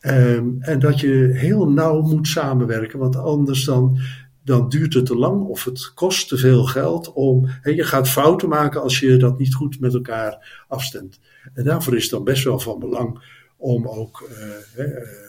Um, 0.00 0.56
en 0.60 0.78
dat 0.78 1.00
je 1.00 1.30
heel 1.32 1.70
nauw 1.70 2.00
moet 2.00 2.28
samenwerken, 2.28 2.98
want 2.98 3.16
anders 3.16 3.64
dan, 3.64 3.98
dan 4.44 4.68
duurt 4.68 4.94
het 4.94 5.06
te 5.06 5.16
lang 5.16 5.44
of 5.44 5.64
het 5.64 5.92
kost 5.94 6.28
te 6.28 6.36
veel 6.36 6.64
geld 6.64 7.12
om. 7.12 7.46
He, 7.46 7.70
je 7.70 7.84
gaat 7.84 8.08
fouten 8.08 8.48
maken 8.48 8.82
als 8.82 9.00
je 9.00 9.16
dat 9.16 9.38
niet 9.38 9.54
goed 9.54 9.80
met 9.80 9.94
elkaar 9.94 10.64
afstemt. 10.68 11.20
En 11.54 11.64
daarvoor 11.64 11.96
is 11.96 12.02
het 12.02 12.10
dan 12.10 12.24
best 12.24 12.44
wel 12.44 12.58
van 12.58 12.78
belang 12.78 13.18
om 13.56 13.88
ook, 13.88 14.28
uh, 14.76 14.86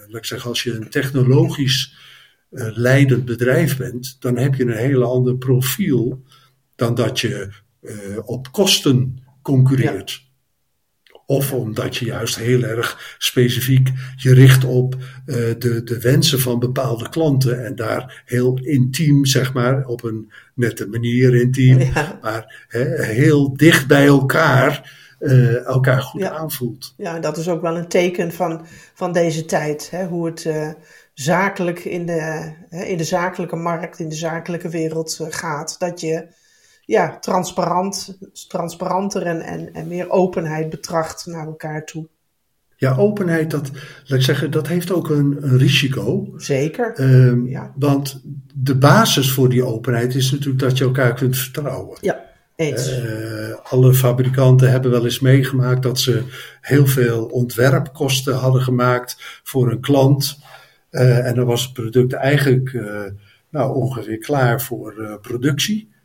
laat 0.08 0.18
ik 0.22 0.26
zeggen, 0.26 0.50
als 0.50 0.63
je 0.63 0.74
een 0.74 0.89
technologisch 0.89 1.96
uh, 2.52 2.68
leidend 2.78 3.26
bedrijf 3.26 3.78
bent, 3.78 4.18
dan 4.20 4.38
heb 4.38 4.56
je 4.56 4.63
een 4.63 4.78
hele 4.78 5.06
ander 5.06 5.38
profiel 5.38 6.24
dan 6.76 6.96
dat 6.96 7.20
je 7.20 7.50
op 8.26 8.52
kosten 8.52 9.26
concurreert. 9.48 10.26
Of 11.26 11.54
omdat 11.54 11.96
je 11.98 12.06
juist 12.06 12.36
heel 12.36 12.64
erg 12.64 13.16
specifiek 13.18 13.90
je 14.16 14.34
richt 14.34 14.64
op 14.64 14.96
uh, 14.96 15.36
de, 15.36 15.84
de 15.84 16.00
wensen 16.00 16.40
van 16.40 16.60
bepaalde 16.60 17.10
klanten. 17.10 17.66
En 17.66 17.76
daar 17.76 18.24
heel 18.26 18.60
intiem, 18.62 19.26
zeg 19.26 19.54
maar, 19.54 19.86
op 19.86 20.04
een 20.04 20.32
nette 20.56 20.88
manier 20.88 21.36
intiem, 21.36 21.80
ja. 21.80 22.20
maar 22.22 22.66
he, 22.68 23.04
heel 23.04 23.58
dicht 23.58 23.88
bij 23.88 24.06
elkaar. 24.06 25.06
Uh, 25.20 25.66
elkaar 25.66 26.02
goed 26.02 26.22
ja. 26.22 26.30
aanvoelt. 26.30 26.94
Ja, 26.98 27.20
dat 27.20 27.38
is 27.38 27.50
ook 27.50 27.62
wel 27.62 27.78
een 27.78 27.88
teken 27.88 28.32
van, 28.32 28.66
van 28.94 29.12
deze 29.12 29.46
tijd. 29.46 29.90
Hè? 29.90 30.06
Hoe 30.06 30.26
het 30.26 30.46
uh, 30.46 30.72
zakelijk 31.14 31.86
in 31.86 32.06
de, 32.06 32.54
in 32.70 32.98
de 32.98 33.04
zakelijke 33.04 33.56
markt, 33.56 34.00
in 34.00 34.10
de 34.10 34.16
zakelijke 34.16 34.70
wereld 34.70 35.20
gaat. 35.30 35.80
Dat 35.80 36.02
je 36.02 36.28
ja, 36.88 37.19
transparant, 37.19 38.17
transparanter 38.47 39.21
en, 39.21 39.41
en, 39.41 39.73
en 39.73 39.88
meer 39.88 40.10
openheid 40.10 40.69
betracht 40.69 41.26
naar 41.26 41.45
elkaar 41.45 41.86
toe. 41.86 42.08
Ja, 42.76 42.95
openheid, 42.95 43.52
dat, 43.52 43.71
laat 44.06 44.19
ik 44.19 44.26
zeggen, 44.26 44.52
dat 44.52 44.67
heeft 44.67 44.91
ook 44.91 45.10
een, 45.10 45.38
een 45.39 45.58
risico. 45.58 46.34
Zeker. 46.36 47.02
Um, 47.02 47.47
ja. 47.47 47.73
Want 47.76 48.21
de 48.54 48.76
basis 48.76 49.32
voor 49.32 49.50
die 49.50 49.65
openheid 49.65 50.15
is 50.15 50.32
natuurlijk 50.32 50.60
dat 50.60 50.78
je 50.78 50.84
elkaar 50.84 51.13
kunt 51.13 51.38
vertrouwen. 51.38 51.97
Ja, 52.02 52.26
eens. 52.56 53.00
Uh, 53.00 53.56
alle 53.63 53.93
fabrikanten 53.93 54.71
hebben 54.71 54.91
wel 54.91 55.04
eens 55.04 55.19
meegemaakt 55.19 55.84
dat 55.84 56.00
ze 56.00 56.23
heel 56.62 56.88
veel 56.88 57.26
ontwerpkosten 57.26 58.36
hadden 58.36 58.62
gemaakt 58.62 59.41
voor 59.43 59.71
een 59.71 59.82
klant. 59.82 60.39
Uh, 60.91 61.26
en 61.26 61.36
dan 61.36 61.45
was 61.45 61.63
het 61.63 61.73
product 61.73 62.13
eigenlijk 62.13 62.73
uh, 62.73 63.02
nou, 63.50 63.76
ongeveer 63.76 64.17
klaar 64.17 64.62
voor 64.62 65.19
productie. 65.21 65.95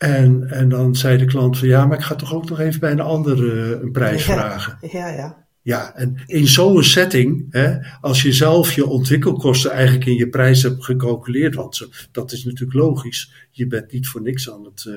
En, 0.00 0.50
en 0.50 0.68
dan 0.68 0.96
zei 0.96 1.18
de 1.18 1.24
klant 1.24 1.58
van 1.58 1.68
ja, 1.68 1.86
maar 1.86 1.98
ik 1.98 2.04
ga 2.04 2.14
toch 2.14 2.34
ook 2.34 2.48
nog 2.48 2.58
even 2.60 2.80
bij 2.80 2.90
een 2.90 3.00
andere 3.00 3.80
een 3.82 3.92
prijs 3.92 4.26
ja, 4.26 4.32
vragen. 4.32 4.78
Ja, 4.90 5.08
ja. 5.08 5.46
Ja, 5.62 5.94
en 5.94 6.16
in 6.26 6.46
zo'n 6.46 6.82
setting, 6.82 7.46
hè, 7.50 7.78
als 8.00 8.22
je 8.22 8.32
zelf 8.32 8.72
je 8.72 8.86
ontwikkelkosten 8.86 9.70
eigenlijk 9.70 10.06
in 10.06 10.14
je 10.14 10.28
prijs 10.28 10.62
hebt 10.62 10.84
gecalculeerd, 10.84 11.54
want 11.54 11.76
zo, 11.76 11.86
dat 12.12 12.32
is 12.32 12.44
natuurlijk 12.44 12.78
logisch, 12.78 13.32
je 13.50 13.66
bent 13.66 13.92
niet 13.92 14.08
voor 14.08 14.22
niks 14.22 14.50
aan 14.50 14.64
het 14.64 14.84
uh, 14.88 14.94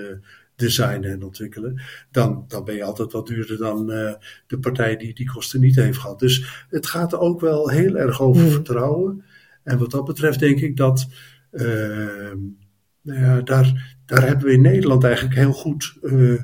designen 0.56 1.12
en 1.12 1.24
ontwikkelen, 1.24 1.82
dan, 2.12 2.46
dan 2.48 2.64
ben 2.64 2.76
je 2.76 2.84
altijd 2.84 3.12
wat 3.12 3.28
duurder 3.28 3.58
dan 3.58 3.92
uh, 3.92 4.14
de 4.48 4.60
partij 4.60 4.98
die 4.98 5.14
die 5.14 5.32
kosten 5.32 5.60
niet 5.60 5.76
heeft 5.76 5.98
gehad. 5.98 6.20
Dus 6.20 6.66
het 6.70 6.88
gaat 6.88 7.16
ook 7.16 7.42
wel 7.42 7.70
heel 7.70 7.96
erg 7.96 8.22
over 8.22 8.44
mm. 8.44 8.50
vertrouwen. 8.50 9.24
En 9.64 9.78
wat 9.78 9.92
dat 9.92 10.06
betreft 10.06 10.40
denk 10.40 10.60
ik 10.60 10.78
dat 10.78 11.08
uh, 11.52 12.32
nou 13.04 13.20
ja, 13.20 13.42
daar, 13.42 13.98
daar 14.06 14.28
hebben 14.28 14.46
we 14.46 14.54
in 14.54 14.62
Nederland 14.62 15.04
eigenlijk 15.04 15.36
heel 15.36 15.54
goed 15.54 15.94
uh, 16.02 16.42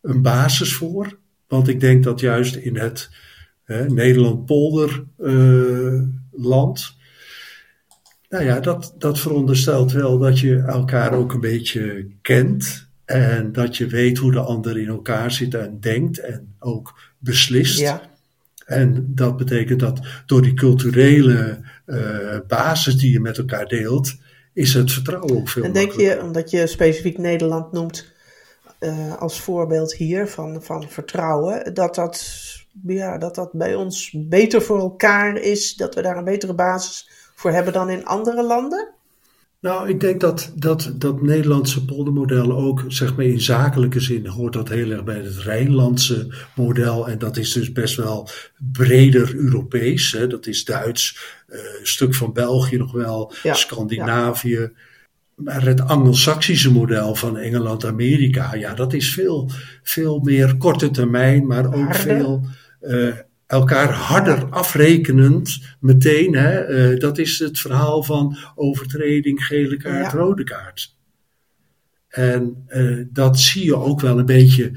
een 0.00 0.22
basis 0.22 0.74
voor. 0.74 1.18
Want 1.48 1.68
ik 1.68 1.80
denk 1.80 2.04
dat 2.04 2.20
juist 2.20 2.54
in 2.54 2.76
het 2.76 3.10
uh, 3.66 3.86
Nederland-polderland. 3.86 6.78
Uh, 6.78 7.02
nou 8.28 8.44
ja, 8.44 8.60
dat, 8.60 8.94
dat 8.98 9.18
veronderstelt 9.18 9.92
wel 9.92 10.18
dat 10.18 10.38
je 10.38 10.58
elkaar 10.58 11.12
ook 11.12 11.32
een 11.32 11.40
beetje 11.40 12.06
kent. 12.22 12.88
En 13.04 13.52
dat 13.52 13.76
je 13.76 13.86
weet 13.86 14.18
hoe 14.18 14.32
de 14.32 14.40
ander 14.40 14.78
in 14.78 14.88
elkaar 14.88 15.32
zit 15.32 15.54
en 15.54 15.80
denkt 15.80 16.18
en 16.18 16.54
ook 16.58 16.98
beslist. 17.18 17.78
Ja. 17.78 18.12
En 18.66 19.14
dat 19.14 19.36
betekent 19.36 19.80
dat 19.80 20.00
door 20.26 20.42
die 20.42 20.54
culturele 20.54 21.60
uh, 21.86 22.38
basis 22.48 22.96
die 22.96 23.12
je 23.12 23.20
met 23.20 23.38
elkaar 23.38 23.66
deelt, 23.66 24.16
is 24.54 24.74
het 24.74 24.92
vertrouwen 24.92 25.36
ook 25.36 25.48
veel 25.48 25.62
En 25.62 25.72
denk 25.72 25.92
je, 25.92 26.20
omdat 26.22 26.50
je 26.50 26.66
specifiek 26.66 27.18
Nederland 27.18 27.72
noemt 27.72 28.12
uh, 28.80 29.16
als 29.16 29.40
voorbeeld 29.40 29.94
hier 29.94 30.28
van, 30.28 30.62
van 30.62 30.88
vertrouwen, 30.88 31.74
dat 31.74 31.94
dat, 31.94 32.24
ja, 32.86 33.18
dat 33.18 33.34
dat 33.34 33.52
bij 33.52 33.74
ons 33.74 34.14
beter 34.16 34.62
voor 34.62 34.78
elkaar 34.78 35.36
is, 35.36 35.74
dat 35.74 35.94
we 35.94 36.02
daar 36.02 36.16
een 36.16 36.24
betere 36.24 36.54
basis 36.54 37.08
voor 37.34 37.50
hebben 37.50 37.72
dan 37.72 37.90
in 37.90 38.04
andere 38.04 38.42
landen? 38.42 38.93
Nou, 39.64 39.88
ik 39.88 40.00
denk 40.00 40.20
dat 40.20 40.52
dat, 40.54 40.92
dat 40.94 41.22
Nederlandse 41.22 41.84
poldermodel 41.84 42.56
ook, 42.56 42.84
zeg 42.88 43.16
maar 43.16 43.24
in 43.24 43.40
zakelijke 43.40 44.00
zin, 44.00 44.26
hoort 44.26 44.52
dat 44.52 44.68
heel 44.68 44.90
erg 44.90 45.04
bij 45.04 45.16
het 45.16 45.38
Rijnlandse 45.38 46.28
model. 46.54 47.08
En 47.08 47.18
dat 47.18 47.36
is 47.36 47.52
dus 47.52 47.72
best 47.72 47.96
wel 47.96 48.28
breder 48.72 49.34
Europees. 49.34 50.12
Hè. 50.12 50.26
Dat 50.26 50.46
is 50.46 50.64
Duits, 50.64 51.18
uh, 51.48 51.56
een 51.80 51.86
stuk 51.86 52.14
van 52.14 52.32
België 52.32 52.76
nog 52.76 52.92
wel, 52.92 53.32
ja, 53.42 53.54
Scandinavië. 53.54 54.58
Ja. 54.58 54.70
Maar 55.34 55.64
het 55.64 55.80
Anglo-Saxische 55.80 56.72
model 56.72 57.14
van 57.14 57.38
Engeland, 57.38 57.84
Amerika, 57.84 58.54
ja, 58.54 58.74
dat 58.74 58.92
is 58.92 59.12
veel, 59.12 59.50
veel 59.82 60.18
meer 60.18 60.56
korte 60.56 60.90
termijn, 60.90 61.46
maar 61.46 61.74
ook 61.74 61.94
veel. 61.94 62.46
Uh, 62.82 63.14
elkaar 63.46 63.92
harder 63.92 64.46
afrekenend 64.50 65.76
meteen. 65.80 66.34
Hè, 66.34 66.68
uh, 66.92 66.98
dat 66.98 67.18
is 67.18 67.38
het 67.38 67.58
verhaal 67.58 68.02
van 68.02 68.36
overtreding, 68.54 69.44
gele 69.44 69.76
kaart, 69.76 70.12
ja. 70.12 70.18
rode 70.18 70.44
kaart. 70.44 70.96
En 72.08 72.66
dat 73.12 73.40
zie 73.40 73.64
je 73.64 73.76
ook 73.76 74.00
wel 74.00 74.18
een 74.18 74.26
beetje 74.26 74.72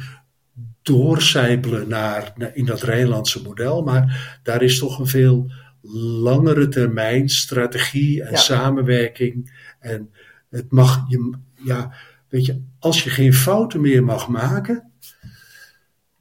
doorcijpelen 0.81 1.89
naar, 1.89 2.33
naar, 2.35 2.55
in 2.55 2.65
dat 2.65 2.81
Rijnlandse 2.81 3.41
model. 3.41 3.83
Maar 3.83 4.39
daar 4.43 4.61
is 4.61 4.79
toch 4.79 4.99
een 4.99 5.07
veel 5.07 5.51
langere 6.21 6.67
termijn 6.67 7.29
strategie 7.29 8.23
en 8.23 8.37
samenwerking. 8.37 9.61
En 9.79 10.09
het 10.49 10.71
mag 10.71 11.05
je, 11.07 11.33
ja, 11.63 11.93
weet 12.29 12.45
je, 12.45 12.61
als 12.79 13.03
je 13.03 13.09
geen 13.09 13.33
fouten 13.33 13.81
meer 13.81 14.03
mag 14.03 14.27
maken, 14.27 14.91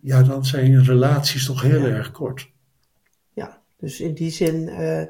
ja, 0.07 0.23
dan 0.23 0.45
zijn 0.45 0.85
relaties 0.85 1.47
toch 1.47 1.63
heel 1.63 1.85
erg 1.85 2.11
kort. 2.11 2.51
Ja, 3.33 3.63
dus 3.79 4.01
in 4.01 4.15
die 4.15 4.31
zin, 4.31 4.69
uh, 4.69 5.03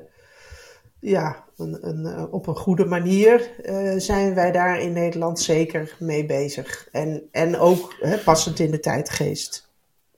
ja, 1.01 1.45
een, 1.57 1.89
een, 1.89 2.07
eh, 2.07 2.33
op 2.33 2.47
een 2.47 2.57
goede 2.57 2.85
manier 2.85 3.51
uh, 3.65 3.99
zijn 3.99 4.35
wij 4.35 4.53
daar 4.53 4.81
in 4.81 4.93
Nederland 4.93 5.41
zeker 5.41 5.97
mee 5.99 6.27
bezig. 6.27 6.89
En, 6.93 7.23
en 7.31 7.57
ook 7.57 7.97
hè, 8.01 8.17
passend 8.19 8.59
in 8.59 8.71
de 8.71 8.81
tijdgeest. 8.81 9.69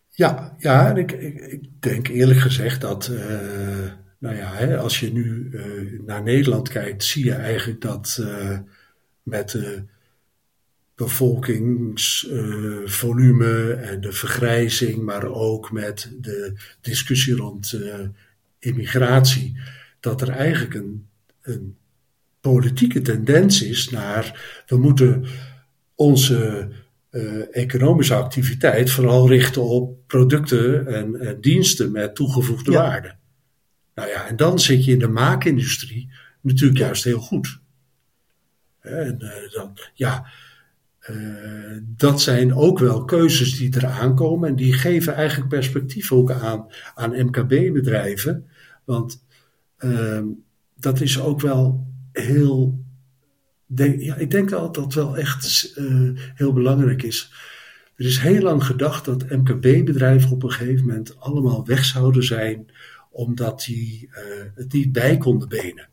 Ja, 0.09 0.55
ja 0.59 0.89
en 0.89 0.97
ik, 0.97 1.13
ik, 1.13 1.41
ik 1.41 1.83
denk 1.83 2.09
eerlijk 2.09 2.41
gezegd 2.41 2.81
dat, 2.81 3.09
uh, 3.13 3.21
nou 4.19 4.37
ja, 4.37 4.55
hè, 4.55 4.79
als 4.79 5.01
je 5.01 5.13
nu 5.13 5.51
naar 6.07 6.23
Nederland 6.23 6.69
kijkt, 6.69 7.05
zie 7.05 7.25
je 7.25 7.35
eigenlijk 7.35 7.81
dat 7.81 8.23
met 9.23 9.59
bevolkingsvolume 10.99 13.73
en 13.73 14.01
de 14.01 14.13
vergrijzing, 14.13 15.03
maar 15.03 15.25
ook 15.25 15.73
met 15.73 16.13
de 16.21 16.53
discussie 16.81 17.35
rond 17.35 17.81
immigratie, 18.59 19.61
dat 20.01 20.21
er 20.21 20.29
eigenlijk 20.29 20.75
een 20.75 21.09
een 21.49 21.77
politieke 22.41 23.01
tendens 23.01 23.63
is 23.63 23.91
naar 23.91 24.55
we 24.67 24.77
moeten 24.77 25.27
onze 25.95 26.69
uh, 27.11 27.57
economische 27.57 28.15
activiteit 28.15 28.91
vooral 28.91 29.29
richten 29.29 29.63
op 29.63 30.07
producten 30.07 30.87
en, 30.87 31.21
en 31.21 31.41
diensten 31.41 31.93
met 31.93 32.15
toegevoegde 32.15 32.73
waarde. 32.73 33.17
Nou 33.95 34.09
ja, 34.09 34.27
en 34.27 34.37
dan 34.37 34.59
zit 34.59 34.85
je 34.85 34.93
in 34.93 34.99
de 34.99 35.09
maakindustrie 35.09 36.11
natuurlijk 36.41 36.79
juist 36.79 37.05
heel 37.05 37.21
goed. 37.21 37.61
En 38.81 39.19
uh, 39.21 39.53
dan, 39.53 39.79
ja, 39.95 40.27
uh, 41.11 41.79
dat 41.97 42.21
zijn 42.21 42.55
ook 42.55 42.79
wel 42.79 43.05
keuzes 43.05 43.57
die 43.57 43.77
eraan 43.77 44.15
komen 44.15 44.49
en 44.49 44.57
die 44.57 44.73
geven 44.73 45.15
eigenlijk 45.15 45.49
perspectief 45.49 46.13
ook 46.13 46.31
aan, 46.31 46.67
aan 46.95 47.27
MKB-bedrijven. 47.27 48.47
Want 48.85 49.25
uh, 49.79 50.23
dat 50.77 51.01
is 51.01 51.21
ook 51.21 51.41
wel 51.41 51.87
heel. 52.13 52.87
Denk, 53.67 54.01
ja, 54.01 54.17
ik 54.17 54.31
denk 54.31 54.51
dat 54.51 54.75
dat 54.75 54.95
wel 54.95 55.17
echt 55.17 55.73
uh, 55.77 56.11
heel 56.35 56.53
belangrijk 56.53 57.03
is. 57.03 57.33
Er 57.97 58.05
is 58.05 58.19
heel 58.19 58.43
lang 58.43 58.65
gedacht 58.65 59.05
dat 59.05 59.31
MKB-bedrijven 59.31 60.31
op 60.31 60.43
een 60.43 60.53
gegeven 60.53 60.87
moment 60.87 61.21
allemaal 61.21 61.67
weg 61.67 61.85
zouden 61.85 62.25
zijn, 62.25 62.67
omdat 63.11 63.65
die 63.67 64.09
uh, 64.11 64.17
het 64.55 64.73
niet 64.73 64.93
bij 64.93 65.17
konden 65.17 65.49
benen. 65.49 65.89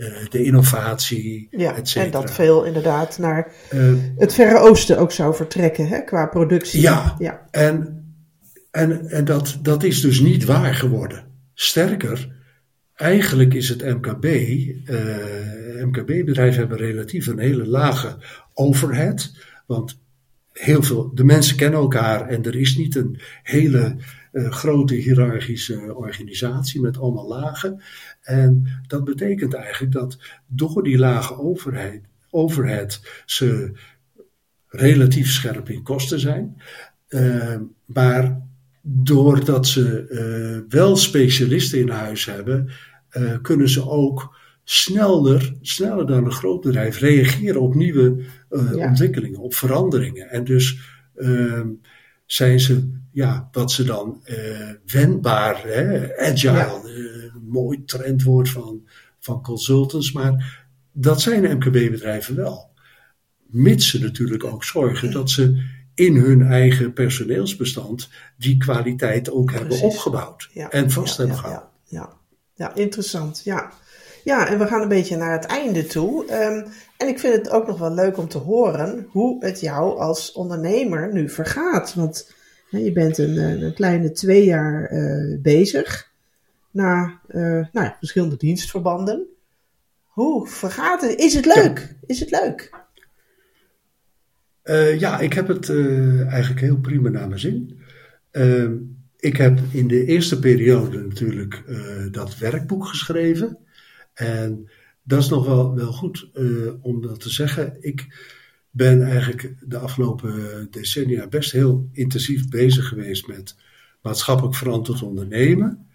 Uh, 0.00 0.06
de 0.28 0.44
innovatie, 0.44 1.48
ja, 1.50 1.76
En 1.94 2.10
dat 2.10 2.30
veel 2.30 2.64
inderdaad 2.64 3.18
naar 3.18 3.52
het 4.16 4.34
Verre 4.34 4.58
Oosten 4.58 4.98
ook 4.98 5.12
zou 5.12 5.34
vertrekken 5.34 5.88
hè, 5.88 6.00
qua 6.00 6.26
productie. 6.26 6.80
Ja, 6.80 7.16
ja. 7.18 7.46
en, 7.50 8.04
en, 8.70 9.08
en 9.08 9.24
dat, 9.24 9.58
dat 9.62 9.82
is 9.82 10.00
dus 10.00 10.20
niet 10.20 10.44
waar 10.44 10.74
geworden. 10.74 11.24
Sterker, 11.54 12.28
Eigenlijk 13.00 13.54
is 13.54 13.68
het 13.68 13.84
MKB, 13.84 14.24
uh, 14.24 15.84
MKB-bedrijven 15.84 16.58
hebben 16.58 16.78
relatief 16.78 17.26
een 17.26 17.38
hele 17.38 17.66
lage 17.66 18.16
overhead. 18.54 19.36
Want 19.66 20.00
heel 20.52 20.82
veel, 20.82 21.14
de 21.14 21.24
mensen 21.24 21.56
kennen 21.56 21.80
elkaar 21.80 22.28
en 22.28 22.44
er 22.44 22.56
is 22.56 22.76
niet 22.76 22.94
een 22.94 23.20
hele 23.42 23.96
uh, 24.32 24.50
grote 24.50 24.94
hiërarchische 24.94 25.94
organisatie 25.94 26.80
met 26.80 26.98
allemaal 26.98 27.28
lagen. 27.28 27.82
En 28.20 28.66
dat 28.86 29.04
betekent 29.04 29.54
eigenlijk 29.54 29.92
dat 29.92 30.18
door 30.46 30.82
die 30.82 30.98
lage 30.98 31.38
overheid, 31.38 32.04
overhead 32.30 33.00
ze 33.26 33.72
relatief 34.66 35.30
scherp 35.30 35.68
in 35.68 35.82
kosten 35.82 36.20
zijn. 36.20 36.62
Uh, 37.08 37.56
maar 37.84 38.40
doordat 38.82 39.66
ze 39.66 40.06
uh, 40.10 40.70
wel 40.72 40.96
specialisten 40.96 41.78
in 41.78 41.88
huis 41.88 42.24
hebben, 42.24 42.70
uh, 43.12 43.36
kunnen 43.42 43.68
ze 43.68 43.88
ook 43.88 44.38
sneller, 44.64 45.54
sneller 45.60 46.06
dan 46.06 46.24
een 46.24 46.32
groot 46.32 46.60
bedrijf 46.60 46.98
reageren 46.98 47.60
op 47.60 47.74
nieuwe 47.74 48.24
ja. 48.50 48.88
ontwikkelingen, 48.88 49.40
op 49.40 49.54
veranderingen. 49.54 50.30
En 50.30 50.44
dus 50.44 50.80
uh, 51.16 51.60
zijn 52.26 52.60
ze, 52.60 52.98
ja, 53.12 53.48
wat 53.52 53.72
ze 53.72 53.84
dan 53.84 54.22
wendbaar, 54.86 55.62
hè, 55.64 56.16
agile, 56.18 56.52
ja. 56.52 56.80
Mooi 57.50 57.84
trendwoord 57.84 58.48
van, 58.48 58.88
van 59.18 59.42
consultants, 59.42 60.12
maar 60.12 60.64
dat 60.92 61.20
zijn 61.20 61.56
MKB-bedrijven 61.56 62.36
wel. 62.36 62.70
Mits 63.46 63.90
ze 63.90 64.00
natuurlijk 64.00 64.44
ook 64.44 64.64
zorgen 64.64 65.12
dat 65.12 65.30
ze 65.30 65.62
in 65.94 66.16
hun 66.16 66.42
eigen 66.42 66.92
personeelsbestand 66.92 68.08
die 68.36 68.56
kwaliteit 68.56 69.30
ook 69.30 69.46
Precies. 69.46 69.60
hebben 69.60 69.88
opgebouwd 69.88 70.48
ja. 70.52 70.70
en 70.70 70.90
vast 70.90 71.16
hebben 71.16 71.36
gehouden. 71.36 71.68
ja 71.84 72.18
ja, 72.60 72.74
interessant. 72.74 73.40
Ja. 73.44 73.72
ja, 74.24 74.48
en 74.48 74.58
we 74.58 74.66
gaan 74.66 74.82
een 74.82 74.88
beetje 74.88 75.16
naar 75.16 75.32
het 75.32 75.44
einde 75.44 75.86
toe. 75.86 76.22
Um, 76.22 76.66
en 76.96 77.08
ik 77.08 77.18
vind 77.18 77.34
het 77.34 77.50
ook 77.50 77.66
nog 77.66 77.78
wel 77.78 77.94
leuk 77.94 78.18
om 78.18 78.28
te 78.28 78.38
horen 78.38 79.06
hoe 79.10 79.44
het 79.44 79.60
jou 79.60 79.98
als 79.98 80.32
ondernemer 80.32 81.12
nu 81.12 81.28
vergaat. 81.28 81.94
Want 81.94 82.32
je 82.70 82.92
bent 82.92 83.18
een, 83.18 83.38
eh, 83.38 83.60
een, 83.60 83.74
kleine 83.74 84.12
twee 84.12 84.44
jaar 84.44 84.92
uh, 84.92 85.40
bezig 85.42 86.09
na 86.70 87.20
uh, 87.28 87.42
nou 87.72 87.86
ja, 87.86 87.96
verschillende 87.98 88.36
dienstverbanden. 88.36 89.26
Hoe 90.04 90.48
vergaat 90.48 91.00
het? 91.00 91.18
Is 91.18 91.34
het 91.34 91.46
leuk? 91.46 91.78
Ja. 91.78 92.06
Is 92.06 92.20
het 92.20 92.30
leuk? 92.30 92.70
Uh, 94.64 94.98
ja, 94.98 95.18
ik 95.18 95.32
heb 95.32 95.48
het 95.48 95.70
eigenlijk 96.28 96.60
heel 96.60 96.78
prima 96.78 97.08
naar 97.08 97.28
mijn 97.28 97.40
zin. 97.40 97.78
Ik 99.16 99.36
heb 99.36 99.58
in 99.72 99.88
de 99.88 100.04
eerste 100.04 100.38
periode 100.38 100.98
natuurlijk 100.98 101.62
dat 102.10 102.38
werkboek 102.38 102.86
geschreven. 102.86 103.58
En 104.14 104.70
dat 105.02 105.18
is 105.18 105.28
nog 105.28 105.46
wel, 105.46 105.74
wel 105.74 105.92
goed 105.92 106.30
om 106.80 107.02
dat 107.02 107.20
te 107.20 107.30
zeggen. 107.30 107.76
Ik 107.80 108.28
ben 108.70 109.02
eigenlijk 109.02 109.54
de 109.60 109.78
afgelopen 109.78 110.66
decennia 110.70 111.26
best 111.26 111.52
heel 111.52 111.88
intensief 111.92 112.48
bezig 112.48 112.88
geweest 112.88 113.26
met 113.26 113.56
maatschappelijk 114.02 114.54
verantwoord 114.54 115.02
ondernemen. 115.02 115.89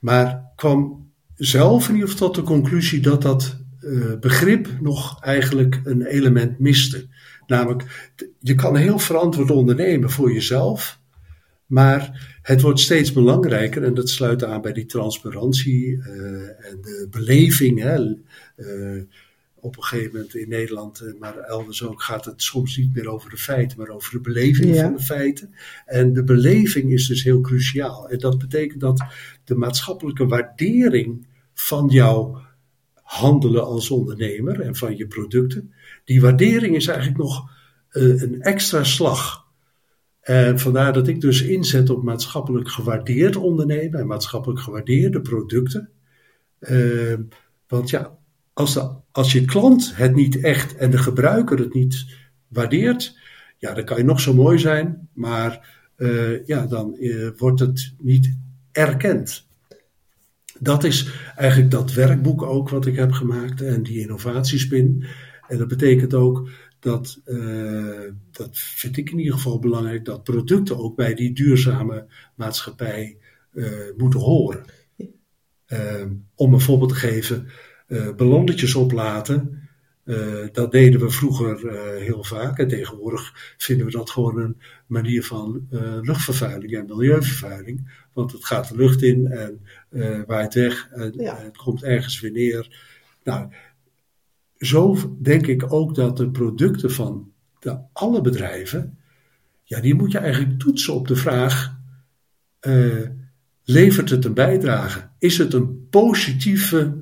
Maar 0.00 0.52
kwam 0.56 1.10
zelf 1.34 1.88
in 1.88 1.94
ieder 1.94 2.08
geval 2.08 2.26
tot 2.26 2.36
de 2.36 2.42
conclusie 2.42 3.00
dat 3.00 3.22
dat 3.22 3.56
uh, 3.80 4.18
begrip 4.20 4.68
nog 4.80 5.22
eigenlijk 5.22 5.80
een 5.84 6.02
element 6.02 6.58
miste. 6.58 7.06
Namelijk, 7.46 8.12
je 8.38 8.54
kan 8.54 8.76
heel 8.76 8.98
verantwoord 8.98 9.50
ondernemen 9.50 10.10
voor 10.10 10.32
jezelf. 10.32 10.98
Maar 11.66 12.28
het 12.42 12.60
wordt 12.60 12.80
steeds 12.80 13.12
belangrijker 13.12 13.84
en 13.84 13.94
dat 13.94 14.08
sluit 14.08 14.44
aan 14.44 14.60
bij 14.60 14.72
die 14.72 14.86
transparantie 14.86 15.86
uh, 15.86 16.06
en 16.48 16.78
de 16.80 17.06
beleving. 17.10 17.80
Hè. 17.80 18.16
Uh, 18.56 19.02
op 19.60 19.76
een 19.76 19.82
gegeven 19.82 20.12
moment 20.12 20.34
in 20.34 20.48
Nederland, 20.48 21.02
uh, 21.02 21.20
maar 21.20 21.36
elders 21.36 21.82
ook, 21.82 22.02
gaat 22.02 22.24
het 22.24 22.42
soms 22.42 22.76
niet 22.76 22.94
meer 22.94 23.08
over 23.08 23.30
de 23.30 23.36
feiten, 23.36 23.78
maar 23.78 23.88
over 23.88 24.12
de 24.12 24.20
beleving 24.20 24.74
ja. 24.74 24.82
van 24.82 24.96
de 24.96 25.02
feiten. 25.02 25.54
En 25.86 26.12
de 26.12 26.24
beleving 26.24 26.92
is 26.92 27.06
dus 27.06 27.22
heel 27.22 27.40
cruciaal. 27.40 28.08
En 28.08 28.18
dat 28.18 28.38
betekent 28.38 28.80
dat 28.80 29.04
de 29.44 29.54
maatschappelijke 29.54 30.26
waardering 30.26 31.26
van 31.54 31.88
jouw 31.88 32.42
handelen 32.94 33.64
als 33.64 33.90
ondernemer 33.90 34.60
en 34.60 34.76
van 34.76 34.96
je 34.96 35.06
producten, 35.06 35.74
die 36.04 36.20
waardering 36.20 36.76
is 36.76 36.86
eigenlijk 36.86 37.18
nog 37.18 37.50
een 37.90 38.40
extra 38.40 38.84
slag. 38.84 39.48
En 40.20 40.58
vandaar 40.58 40.92
dat 40.92 41.08
ik 41.08 41.20
dus 41.20 41.42
inzet 41.42 41.90
op 41.90 42.02
maatschappelijk 42.02 42.68
gewaardeerd 42.68 43.36
ondernemen 43.36 44.00
en 44.00 44.06
maatschappelijk 44.06 44.60
gewaardeerde 44.60 45.20
producten. 45.20 45.90
Uh, 46.60 47.14
want 47.68 47.90
ja, 47.90 48.18
als, 48.60 48.74
de, 48.74 48.90
als 49.12 49.32
je 49.32 49.44
klant 49.44 49.96
het 49.96 50.14
niet 50.14 50.40
echt 50.40 50.76
en 50.76 50.90
de 50.90 50.98
gebruiker 50.98 51.58
het 51.58 51.74
niet 51.74 52.06
waardeert, 52.48 53.18
ja, 53.58 53.74
dan 53.74 53.84
kan 53.84 53.96
je 53.96 54.04
nog 54.04 54.20
zo 54.20 54.34
mooi 54.34 54.58
zijn, 54.58 55.08
maar 55.12 55.78
uh, 55.96 56.46
ja, 56.46 56.66
dan 56.66 56.96
uh, 56.98 57.28
wordt 57.36 57.60
het 57.60 57.94
niet 57.98 58.36
erkend. 58.72 59.48
Dat 60.58 60.84
is 60.84 61.10
eigenlijk 61.36 61.70
dat 61.70 61.92
werkboek 61.92 62.42
ook 62.42 62.68
wat 62.68 62.86
ik 62.86 62.96
heb 62.96 63.12
gemaakt 63.12 63.60
en 63.60 63.82
die 63.82 64.00
innovatiespin. 64.00 65.04
En 65.48 65.58
dat 65.58 65.68
betekent 65.68 66.14
ook 66.14 66.48
dat, 66.78 67.20
uh, 67.26 68.10
dat 68.30 68.50
vind 68.52 68.96
ik 68.96 69.10
in 69.10 69.18
ieder 69.18 69.34
geval 69.34 69.58
belangrijk, 69.58 70.04
dat 70.04 70.24
producten 70.24 70.78
ook 70.78 70.96
bij 70.96 71.14
die 71.14 71.32
duurzame 71.32 72.06
maatschappij 72.34 73.16
moeten 73.96 74.20
horen. 74.20 74.64
Uh, 75.68 76.04
om 76.34 76.54
een 76.54 76.60
voorbeeld 76.60 76.90
te 76.90 76.96
geven, 76.96 77.48
ballonnetjes 78.16 78.74
oplaten 78.74 79.68
dat 80.52 80.72
deden 80.72 81.00
we 81.00 81.10
vroeger 81.10 81.72
heel 81.98 82.24
vaak. 82.24 82.58
En 82.58 82.68
tegenwoordig 82.68 83.54
vinden 83.56 83.86
we 83.86 83.92
dat 83.92 84.10
gewoon 84.10 84.38
een 84.38 84.56
manier 84.86 85.24
van 85.24 85.66
luchtvervuiling 86.02 86.76
en 86.76 86.86
milieuvervuiling. 86.86 87.90
Want 88.12 88.32
het 88.32 88.44
gaat 88.44 88.68
de 88.68 88.76
lucht 88.76 89.02
in 89.02 89.26
en 89.26 89.60
waait 90.26 90.54
weg 90.54 90.88
en, 90.92 91.12
het 91.24 91.56
komt 91.56 91.82
ergens 91.82 92.20
weer 92.20 92.32
neer. 92.32 92.78
Nou, 93.24 93.48
zo 94.60 95.16
denk 95.22 95.46
ik 95.46 95.72
ook 95.72 95.94
dat 95.94 96.16
de 96.16 96.30
producten 96.30 96.90
van 96.90 97.32
de, 97.58 97.78
alle 97.92 98.20
bedrijven, 98.20 98.98
ja, 99.64 99.80
die 99.80 99.94
moet 99.94 100.12
je 100.12 100.18
eigenlijk 100.18 100.58
toetsen 100.58 100.94
op 100.94 101.08
de 101.08 101.16
vraag: 101.16 101.76
uh, 102.66 103.08
levert 103.64 104.10
het 104.10 104.24
een 104.24 104.34
bijdrage? 104.34 105.08
Is 105.18 105.38
het 105.38 105.52
een 105.52 105.88
positieve, 105.88 107.00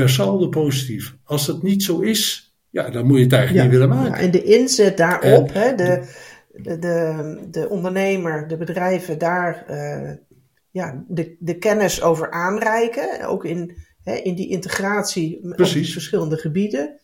per 0.00 0.10
saldo 0.10 0.48
positief? 0.48 1.14
Als 1.24 1.46
het 1.46 1.62
niet 1.62 1.82
zo 1.82 2.00
is, 2.00 2.54
ja, 2.70 2.90
dan 2.90 3.06
moet 3.06 3.16
je 3.16 3.24
het 3.24 3.32
eigenlijk 3.32 3.64
niet 3.64 3.78
willen 3.78 3.96
maken. 3.96 4.10
Ja, 4.10 4.18
en 4.18 4.30
de 4.30 4.42
inzet 4.42 4.96
daarop, 4.96 5.52
hè, 5.52 5.74
de, 5.74 6.02
de, 6.52 6.78
de, 6.78 7.38
de, 7.50 7.68
ondernemer, 7.68 8.48
de 8.48 8.56
bedrijven 8.56 9.18
daar 9.18 9.64
uh, 9.70 10.10
ja, 10.70 11.04
de, 11.08 11.36
de 11.38 11.58
kennis 11.58 12.02
over 12.02 12.30
aanreiken, 12.30 13.26
ook 13.26 13.44
in, 13.44 13.76
hè, 14.02 14.14
in 14.14 14.34
die 14.34 14.48
integratie 14.48 15.38
op 15.42 15.66
verschillende 15.66 16.36
gebieden 16.36 17.00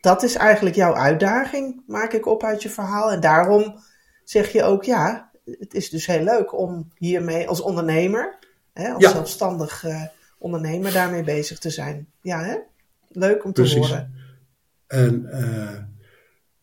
dat 0.00 0.22
is 0.22 0.34
eigenlijk 0.34 0.76
jouw 0.76 0.94
uitdaging, 0.94 1.82
maak 1.86 2.12
ik 2.12 2.26
op 2.26 2.42
uit 2.42 2.62
je 2.62 2.70
verhaal. 2.70 3.10
En 3.12 3.20
daarom 3.20 3.78
zeg 4.24 4.52
je 4.52 4.62
ook, 4.62 4.84
ja, 4.84 5.30
het 5.44 5.74
is 5.74 5.90
dus 5.90 6.06
heel 6.06 6.22
leuk 6.22 6.58
om 6.58 6.92
hiermee 6.96 7.48
als 7.48 7.60
ondernemer, 7.60 8.38
hè, 8.72 8.92
als 8.92 9.10
zelfstandig 9.10 9.84
uh, 9.84 10.02
ondernemer, 10.38 10.92
daarmee 10.92 11.22
bezig 11.22 11.58
te 11.58 11.70
zijn. 11.70 12.06
Ja, 12.20 12.44
hè? 12.44 12.56
leuk 13.08 13.44
om 13.44 13.52
te 13.52 13.60
Precies. 13.60 13.88
horen. 13.88 14.12
En, 14.86 15.22
uh, 15.32 15.78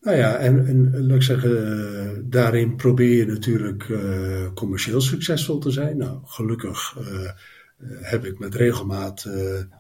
nou 0.01 0.17
ja, 0.17 0.37
en, 0.37 0.67
en 0.67 1.05
laat 1.05 1.15
ik 1.15 1.21
zeggen, 1.21 2.29
daarin 2.29 2.75
probeer 2.75 3.15
je 3.15 3.25
natuurlijk 3.25 3.87
uh, 3.87 4.53
commercieel 4.53 5.01
succesvol 5.01 5.59
te 5.59 5.71
zijn. 5.71 5.97
Nou, 5.97 6.19
gelukkig 6.25 6.97
heb 8.01 8.25
ik 8.25 8.39
met 8.39 8.55
regelmaat 8.55 9.29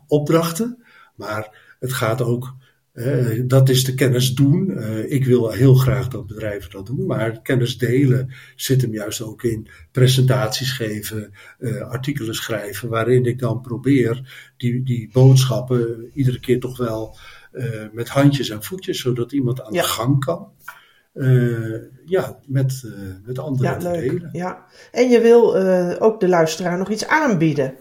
opdrachten, 0.07 0.83
maar 1.15 1.75
het 1.79 1.93
gaat 1.93 2.21
ook 2.21 2.55
uh, 2.95 3.41
dat 3.45 3.69
is 3.69 3.83
de 3.83 3.93
kennis 3.93 4.33
doen. 4.33 4.69
Uh, 4.69 5.11
ik 5.11 5.25
wil 5.25 5.49
heel 5.49 5.75
graag 5.75 6.07
dat 6.07 6.27
bedrijven 6.27 6.71
dat 6.71 6.85
doen, 6.85 7.05
maar 7.05 7.41
kennis 7.41 7.77
delen 7.77 8.33
zit 8.55 8.81
hem 8.81 8.93
juist 8.93 9.21
ook 9.21 9.43
in 9.43 9.67
presentaties 9.91 10.71
geven, 10.71 11.33
uh, 11.59 11.81
artikelen 11.81 12.35
schrijven, 12.35 12.89
waarin 12.89 13.25
ik 13.25 13.39
dan 13.39 13.61
probeer 13.61 14.21
die, 14.57 14.83
die 14.83 15.09
boodschappen 15.11 16.11
iedere 16.13 16.39
keer 16.39 16.59
toch 16.59 16.77
wel 16.77 17.17
met 17.91 18.09
handjes 18.09 18.49
en 18.49 18.63
voetjes, 18.63 18.99
zodat 18.99 19.31
iemand 19.31 19.61
aan 19.61 19.73
de 19.73 19.83
gang 19.83 20.25
kan. 20.25 20.51
ja, 22.05 22.39
met, 22.45 22.83
met 23.25 23.39
anderen 23.39 23.71
ja, 23.71 23.77
te 23.77 23.91
leuk. 23.91 24.09
delen. 24.09 24.29
Ja, 24.31 24.65
en 24.91 25.09
je 25.09 25.21
wil 25.21 25.57
ook 25.99 26.19
de 26.19 26.27
luisteraar 26.27 26.77
nog 26.77 26.89
iets 26.89 27.07
aanbieden. 27.07 27.73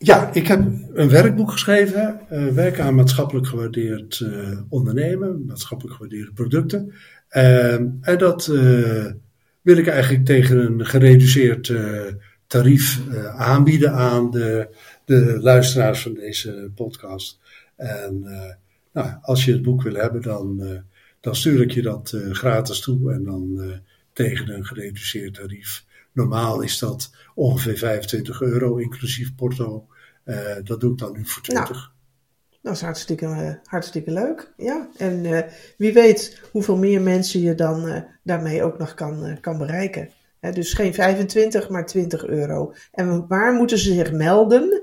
Ja, 0.00 0.32
ik 0.32 0.46
heb 0.46 0.60
een 0.92 1.08
werkboek 1.08 1.50
geschreven, 1.50 2.20
uh, 2.32 2.46
werken 2.48 2.84
aan 2.84 2.94
maatschappelijk 2.94 3.46
gewaardeerd 3.46 4.20
uh, 4.20 4.60
ondernemen, 4.68 5.44
maatschappelijk 5.44 5.96
gewaardeerde 5.96 6.32
producten. 6.32 6.92
Uh, 7.30 7.74
en 8.00 8.18
dat 8.18 8.46
wil 9.62 9.76
ik 9.76 9.86
eigenlijk 9.86 10.24
tegen 10.24 10.58
een 10.58 10.86
gereduceerd 10.86 11.72
tarief 12.46 13.00
aanbieden 13.36 13.92
aan 13.92 14.30
de, 14.30 14.68
de 15.04 15.38
luisteraars 15.40 16.02
van 16.02 16.14
deze 16.14 16.70
podcast. 16.74 17.38
En 17.76 18.24
nou, 18.92 19.08
als 19.22 19.44
je 19.44 19.52
het 19.52 19.62
boek 19.62 19.82
wil 19.82 19.94
hebben, 19.94 20.22
dan, 20.22 20.62
dan 21.20 21.36
stuur 21.36 21.60
ik 21.60 21.70
je 21.70 21.82
dat 21.82 22.16
gratis 22.32 22.80
toe 22.80 23.12
en 23.12 23.24
dan 23.24 23.72
tegen 24.12 24.54
een 24.54 24.64
gereduceerd 24.64 25.34
tarief. 25.34 25.84
Normaal 26.18 26.60
is 26.60 26.78
dat 26.78 27.10
ongeveer 27.34 27.78
25 27.78 28.40
euro, 28.40 28.76
inclusief 28.76 29.34
porto. 29.34 29.86
Uh, 30.24 30.36
dat 30.64 30.80
doe 30.80 30.92
ik 30.92 30.98
dan 30.98 31.12
nu 31.12 31.26
voor 31.26 31.42
20. 31.42 31.70
Nou, 31.70 31.82
dat 32.62 32.74
is 32.74 32.80
hartstikke, 32.80 33.26
uh, 33.26 33.52
hartstikke 33.64 34.10
leuk. 34.10 34.52
Ja, 34.56 34.88
en 34.96 35.24
uh, 35.24 35.40
wie 35.76 35.92
weet 35.92 36.40
hoeveel 36.50 36.76
meer 36.76 37.00
mensen 37.00 37.40
je 37.40 37.54
dan 37.54 38.04
daarmee 38.22 38.62
ook 38.62 38.78
nog 38.78 38.94
kan, 38.94 39.38
kan 39.40 39.58
bereiken. 39.58 40.10
dus 40.40 40.72
geen 40.72 40.94
25, 40.94 41.68
maar 41.68 41.86
20 41.86 42.26
euro. 42.26 42.74
En 42.92 43.26
waar 43.26 43.52
moeten 43.52 43.78
ze 43.78 43.92
zich 43.92 44.12
melden? 44.12 44.82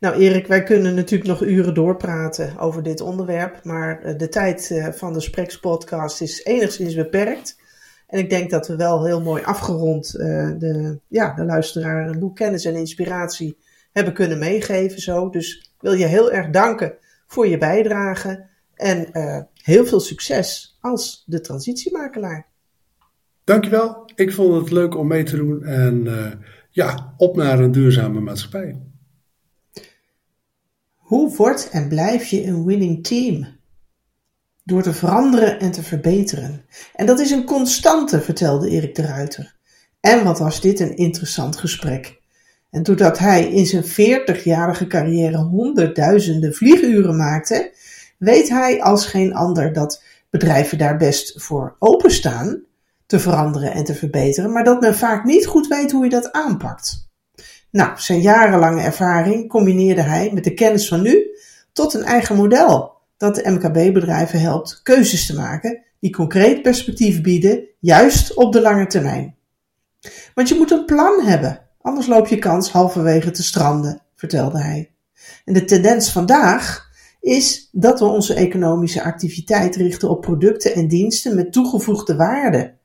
Nou, 0.00 0.16
Erik, 0.16 0.46
wij 0.46 0.62
kunnen 0.62 0.94
natuurlijk 0.94 1.30
nog 1.30 1.42
uren 1.42 1.74
doorpraten 1.74 2.58
over 2.58 2.82
dit 2.82 3.00
onderwerp, 3.00 3.64
maar 3.64 4.02
eh, 4.02 4.18
de 4.18 4.28
tijd 4.28 4.70
eh, 4.70 4.88
van 4.88 5.12
de 5.12 5.20
Spreks 5.20 5.60
podcast 5.60 6.20
is 6.20 6.44
enigszins 6.44 6.94
beperkt. 6.94 7.58
En 8.06 8.18
ik 8.18 8.30
denk 8.30 8.50
dat 8.50 8.66
we 8.66 8.76
wel 8.76 9.04
heel 9.04 9.20
mooi 9.20 9.42
afgerond 9.42 10.14
uh, 10.16 10.50
de, 10.58 10.98
ja, 11.08 11.34
de 11.34 11.44
luisteraar 11.44 12.08
een 12.08 12.18
boek 12.18 12.36
kennis 12.36 12.64
en 12.64 12.74
inspiratie 12.74 13.56
hebben 13.92 14.14
kunnen 14.14 14.38
meegeven. 14.38 15.00
Zo. 15.00 15.30
Dus 15.30 15.56
ik 15.56 15.80
wil 15.80 15.92
je 15.92 16.06
heel 16.06 16.32
erg 16.32 16.50
danken 16.50 16.94
voor 17.26 17.48
je 17.48 17.58
bijdrage 17.58 18.46
en 18.74 19.08
heel 19.54 19.86
veel 19.86 20.00
succes 20.00 20.78
als 20.80 21.24
de 21.26 21.40
transitiemakelaar. 21.40 22.46
Dankjewel. 23.44 24.10
Ik 24.14 24.32
vond 24.32 24.54
het 24.54 24.70
leuk 24.70 24.96
om 24.96 25.06
mee 25.06 25.22
te 25.22 25.36
doen 25.36 25.64
en 25.64 26.06
ja, 26.70 27.14
op 27.16 27.36
naar 27.36 27.58
een 27.58 27.72
duurzame 27.72 28.20
maatschappij. 28.20 28.80
Hoe 30.96 31.36
wordt 31.36 31.68
en 31.70 31.88
blijf 31.88 32.26
je 32.26 32.46
een 32.46 32.64
winning 32.64 33.04
team? 33.04 33.46
Door 34.64 34.82
te 34.82 34.92
veranderen 34.92 35.60
en 35.60 35.70
te 35.70 35.82
verbeteren. 35.82 36.64
En 36.94 37.06
dat 37.06 37.20
is 37.20 37.30
een 37.30 37.44
constante, 37.44 38.20
vertelde 38.20 38.68
Erik 38.68 38.94
de 38.94 39.02
Ruiter. 39.02 39.56
En 40.00 40.24
wat 40.24 40.38
was 40.38 40.60
dit 40.60 40.80
een 40.80 40.96
interessant 40.96 41.56
gesprek. 41.56 42.20
En 42.70 42.82
doordat 42.82 43.18
hij 43.18 43.52
in 43.52 43.66
zijn 43.66 43.84
40-jarige 43.84 44.86
carrière 44.86 45.38
honderdduizenden 45.38 46.54
vlieguren 46.54 47.16
maakte, 47.16 47.72
weet 48.18 48.48
hij 48.48 48.82
als 48.82 49.06
geen 49.06 49.34
ander 49.34 49.72
dat 49.72 50.02
bedrijven 50.30 50.78
daar 50.78 50.96
best 50.96 51.42
voor 51.42 51.76
openstaan 51.78 52.62
te 53.10 53.18
veranderen 53.18 53.72
en 53.72 53.84
te 53.84 53.94
verbeteren, 53.94 54.52
maar 54.52 54.64
dat 54.64 54.80
men 54.80 54.94
vaak 54.94 55.24
niet 55.24 55.46
goed 55.46 55.66
weet 55.66 55.90
hoe 55.90 56.04
je 56.04 56.10
dat 56.10 56.32
aanpakt. 56.32 57.08
Nou, 57.70 57.90
zijn 57.96 58.20
jarenlange 58.20 58.82
ervaring 58.82 59.48
combineerde 59.48 60.02
hij 60.02 60.30
met 60.34 60.44
de 60.44 60.54
kennis 60.54 60.88
van 60.88 61.02
nu 61.02 61.26
tot 61.72 61.94
een 61.94 62.02
eigen 62.02 62.36
model 62.36 62.92
dat 63.16 63.34
de 63.34 63.50
MKB-bedrijven 63.50 64.40
helpt 64.40 64.80
keuzes 64.82 65.26
te 65.26 65.34
maken 65.34 65.82
die 66.00 66.12
concreet 66.12 66.62
perspectief 66.62 67.22
bieden, 67.22 67.68
juist 67.78 68.34
op 68.34 68.52
de 68.52 68.60
lange 68.60 68.86
termijn. 68.86 69.36
Want 70.34 70.48
je 70.48 70.54
moet 70.54 70.70
een 70.70 70.84
plan 70.84 71.22
hebben, 71.22 71.60
anders 71.80 72.06
loop 72.06 72.26
je 72.26 72.38
kans 72.38 72.70
halverwege 72.70 73.30
te 73.30 73.42
stranden, 73.42 74.02
vertelde 74.14 74.62
hij. 74.62 74.92
En 75.44 75.54
de 75.54 75.64
tendens 75.64 76.10
vandaag 76.10 76.90
is 77.20 77.68
dat 77.72 77.98
we 78.00 78.04
onze 78.04 78.34
economische 78.34 79.02
activiteit 79.02 79.76
richten 79.76 80.10
op 80.10 80.20
producten 80.20 80.74
en 80.74 80.88
diensten 80.88 81.34
met 81.34 81.52
toegevoegde 81.52 82.16
waarde. 82.16 82.78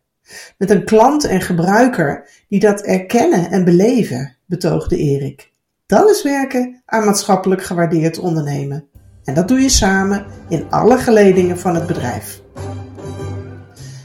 Met 0.58 0.70
een 0.70 0.86
klant 0.86 1.24
en 1.24 1.42
gebruiker 1.42 2.28
die 2.50 2.60
dat 2.60 2.82
erkennen 2.82 3.52
en 3.52 3.64
beleven 3.64 4.36
betoogde 4.46 4.98
Erik. 4.98 5.52
Dat 5.86 6.10
is 6.10 6.24
werken 6.24 6.82
aan 6.86 7.06
maatschappelijk 7.06 7.64
gewaardeerd 7.64 8.20
ondernemen. 8.20 8.88
En 9.24 9.34
dat 9.34 9.48
doe 9.48 9.60
je 9.60 9.70
samen 9.70 10.26
in 10.50 10.66
alle 10.70 10.98
geledingen 10.98 11.60
van 11.60 11.76
het 11.76 11.88
bedrijf. 11.88 12.42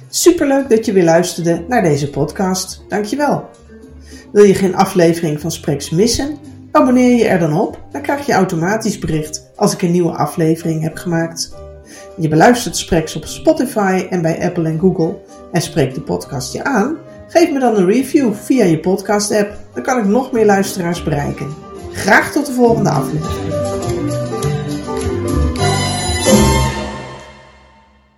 Superleuk 0.08 0.68
dat 0.68 0.84
je 0.84 0.92
weer 0.92 1.04
luisterde 1.04 1.64
naar 1.68 1.82
deze 1.82 2.10
podcast. 2.10 2.84
Dankjewel. 2.88 3.48
Wil 4.32 4.44
je 4.44 4.54
geen 4.54 4.74
aflevering 4.74 5.40
van 5.40 5.50
Spreks 5.50 5.90
missen? 5.90 6.38
Abonneer 6.72 7.16
je 7.16 7.24
er 7.24 7.38
dan 7.38 7.60
op, 7.60 7.82
dan 7.90 8.02
krijg 8.02 8.26
je 8.26 8.32
automatisch 8.32 8.98
bericht 8.98 9.50
als 9.56 9.72
ik 9.72 9.82
een 9.82 9.90
nieuwe 9.90 10.12
aflevering 10.12 10.82
heb 10.82 10.96
gemaakt. 10.96 11.54
Je 12.16 12.28
beluistert 12.28 12.76
Spreks 12.76 13.16
op 13.16 13.24
Spotify 13.24 14.06
en 14.10 14.22
bij 14.22 14.44
Apple 14.44 14.68
en 14.68 14.78
Google 14.78 15.18
en 15.52 15.62
spreekt 15.62 15.94
de 15.94 16.00
podcast 16.00 16.52
je 16.52 16.64
aan 16.64 16.98
Geef 17.30 17.50
me 17.52 17.58
dan 17.58 17.76
een 17.76 17.86
review 17.86 18.34
via 18.34 18.64
je 18.64 18.80
podcast 18.80 19.32
app, 19.32 19.56
dan 19.74 19.82
kan 19.82 19.98
ik 19.98 20.04
nog 20.04 20.32
meer 20.32 20.46
luisteraars 20.46 21.02
bereiken. 21.02 21.54
Graag 21.92 22.32
tot 22.32 22.46
de 22.46 22.52
volgende 22.52 22.90
aflevering. 22.90 24.29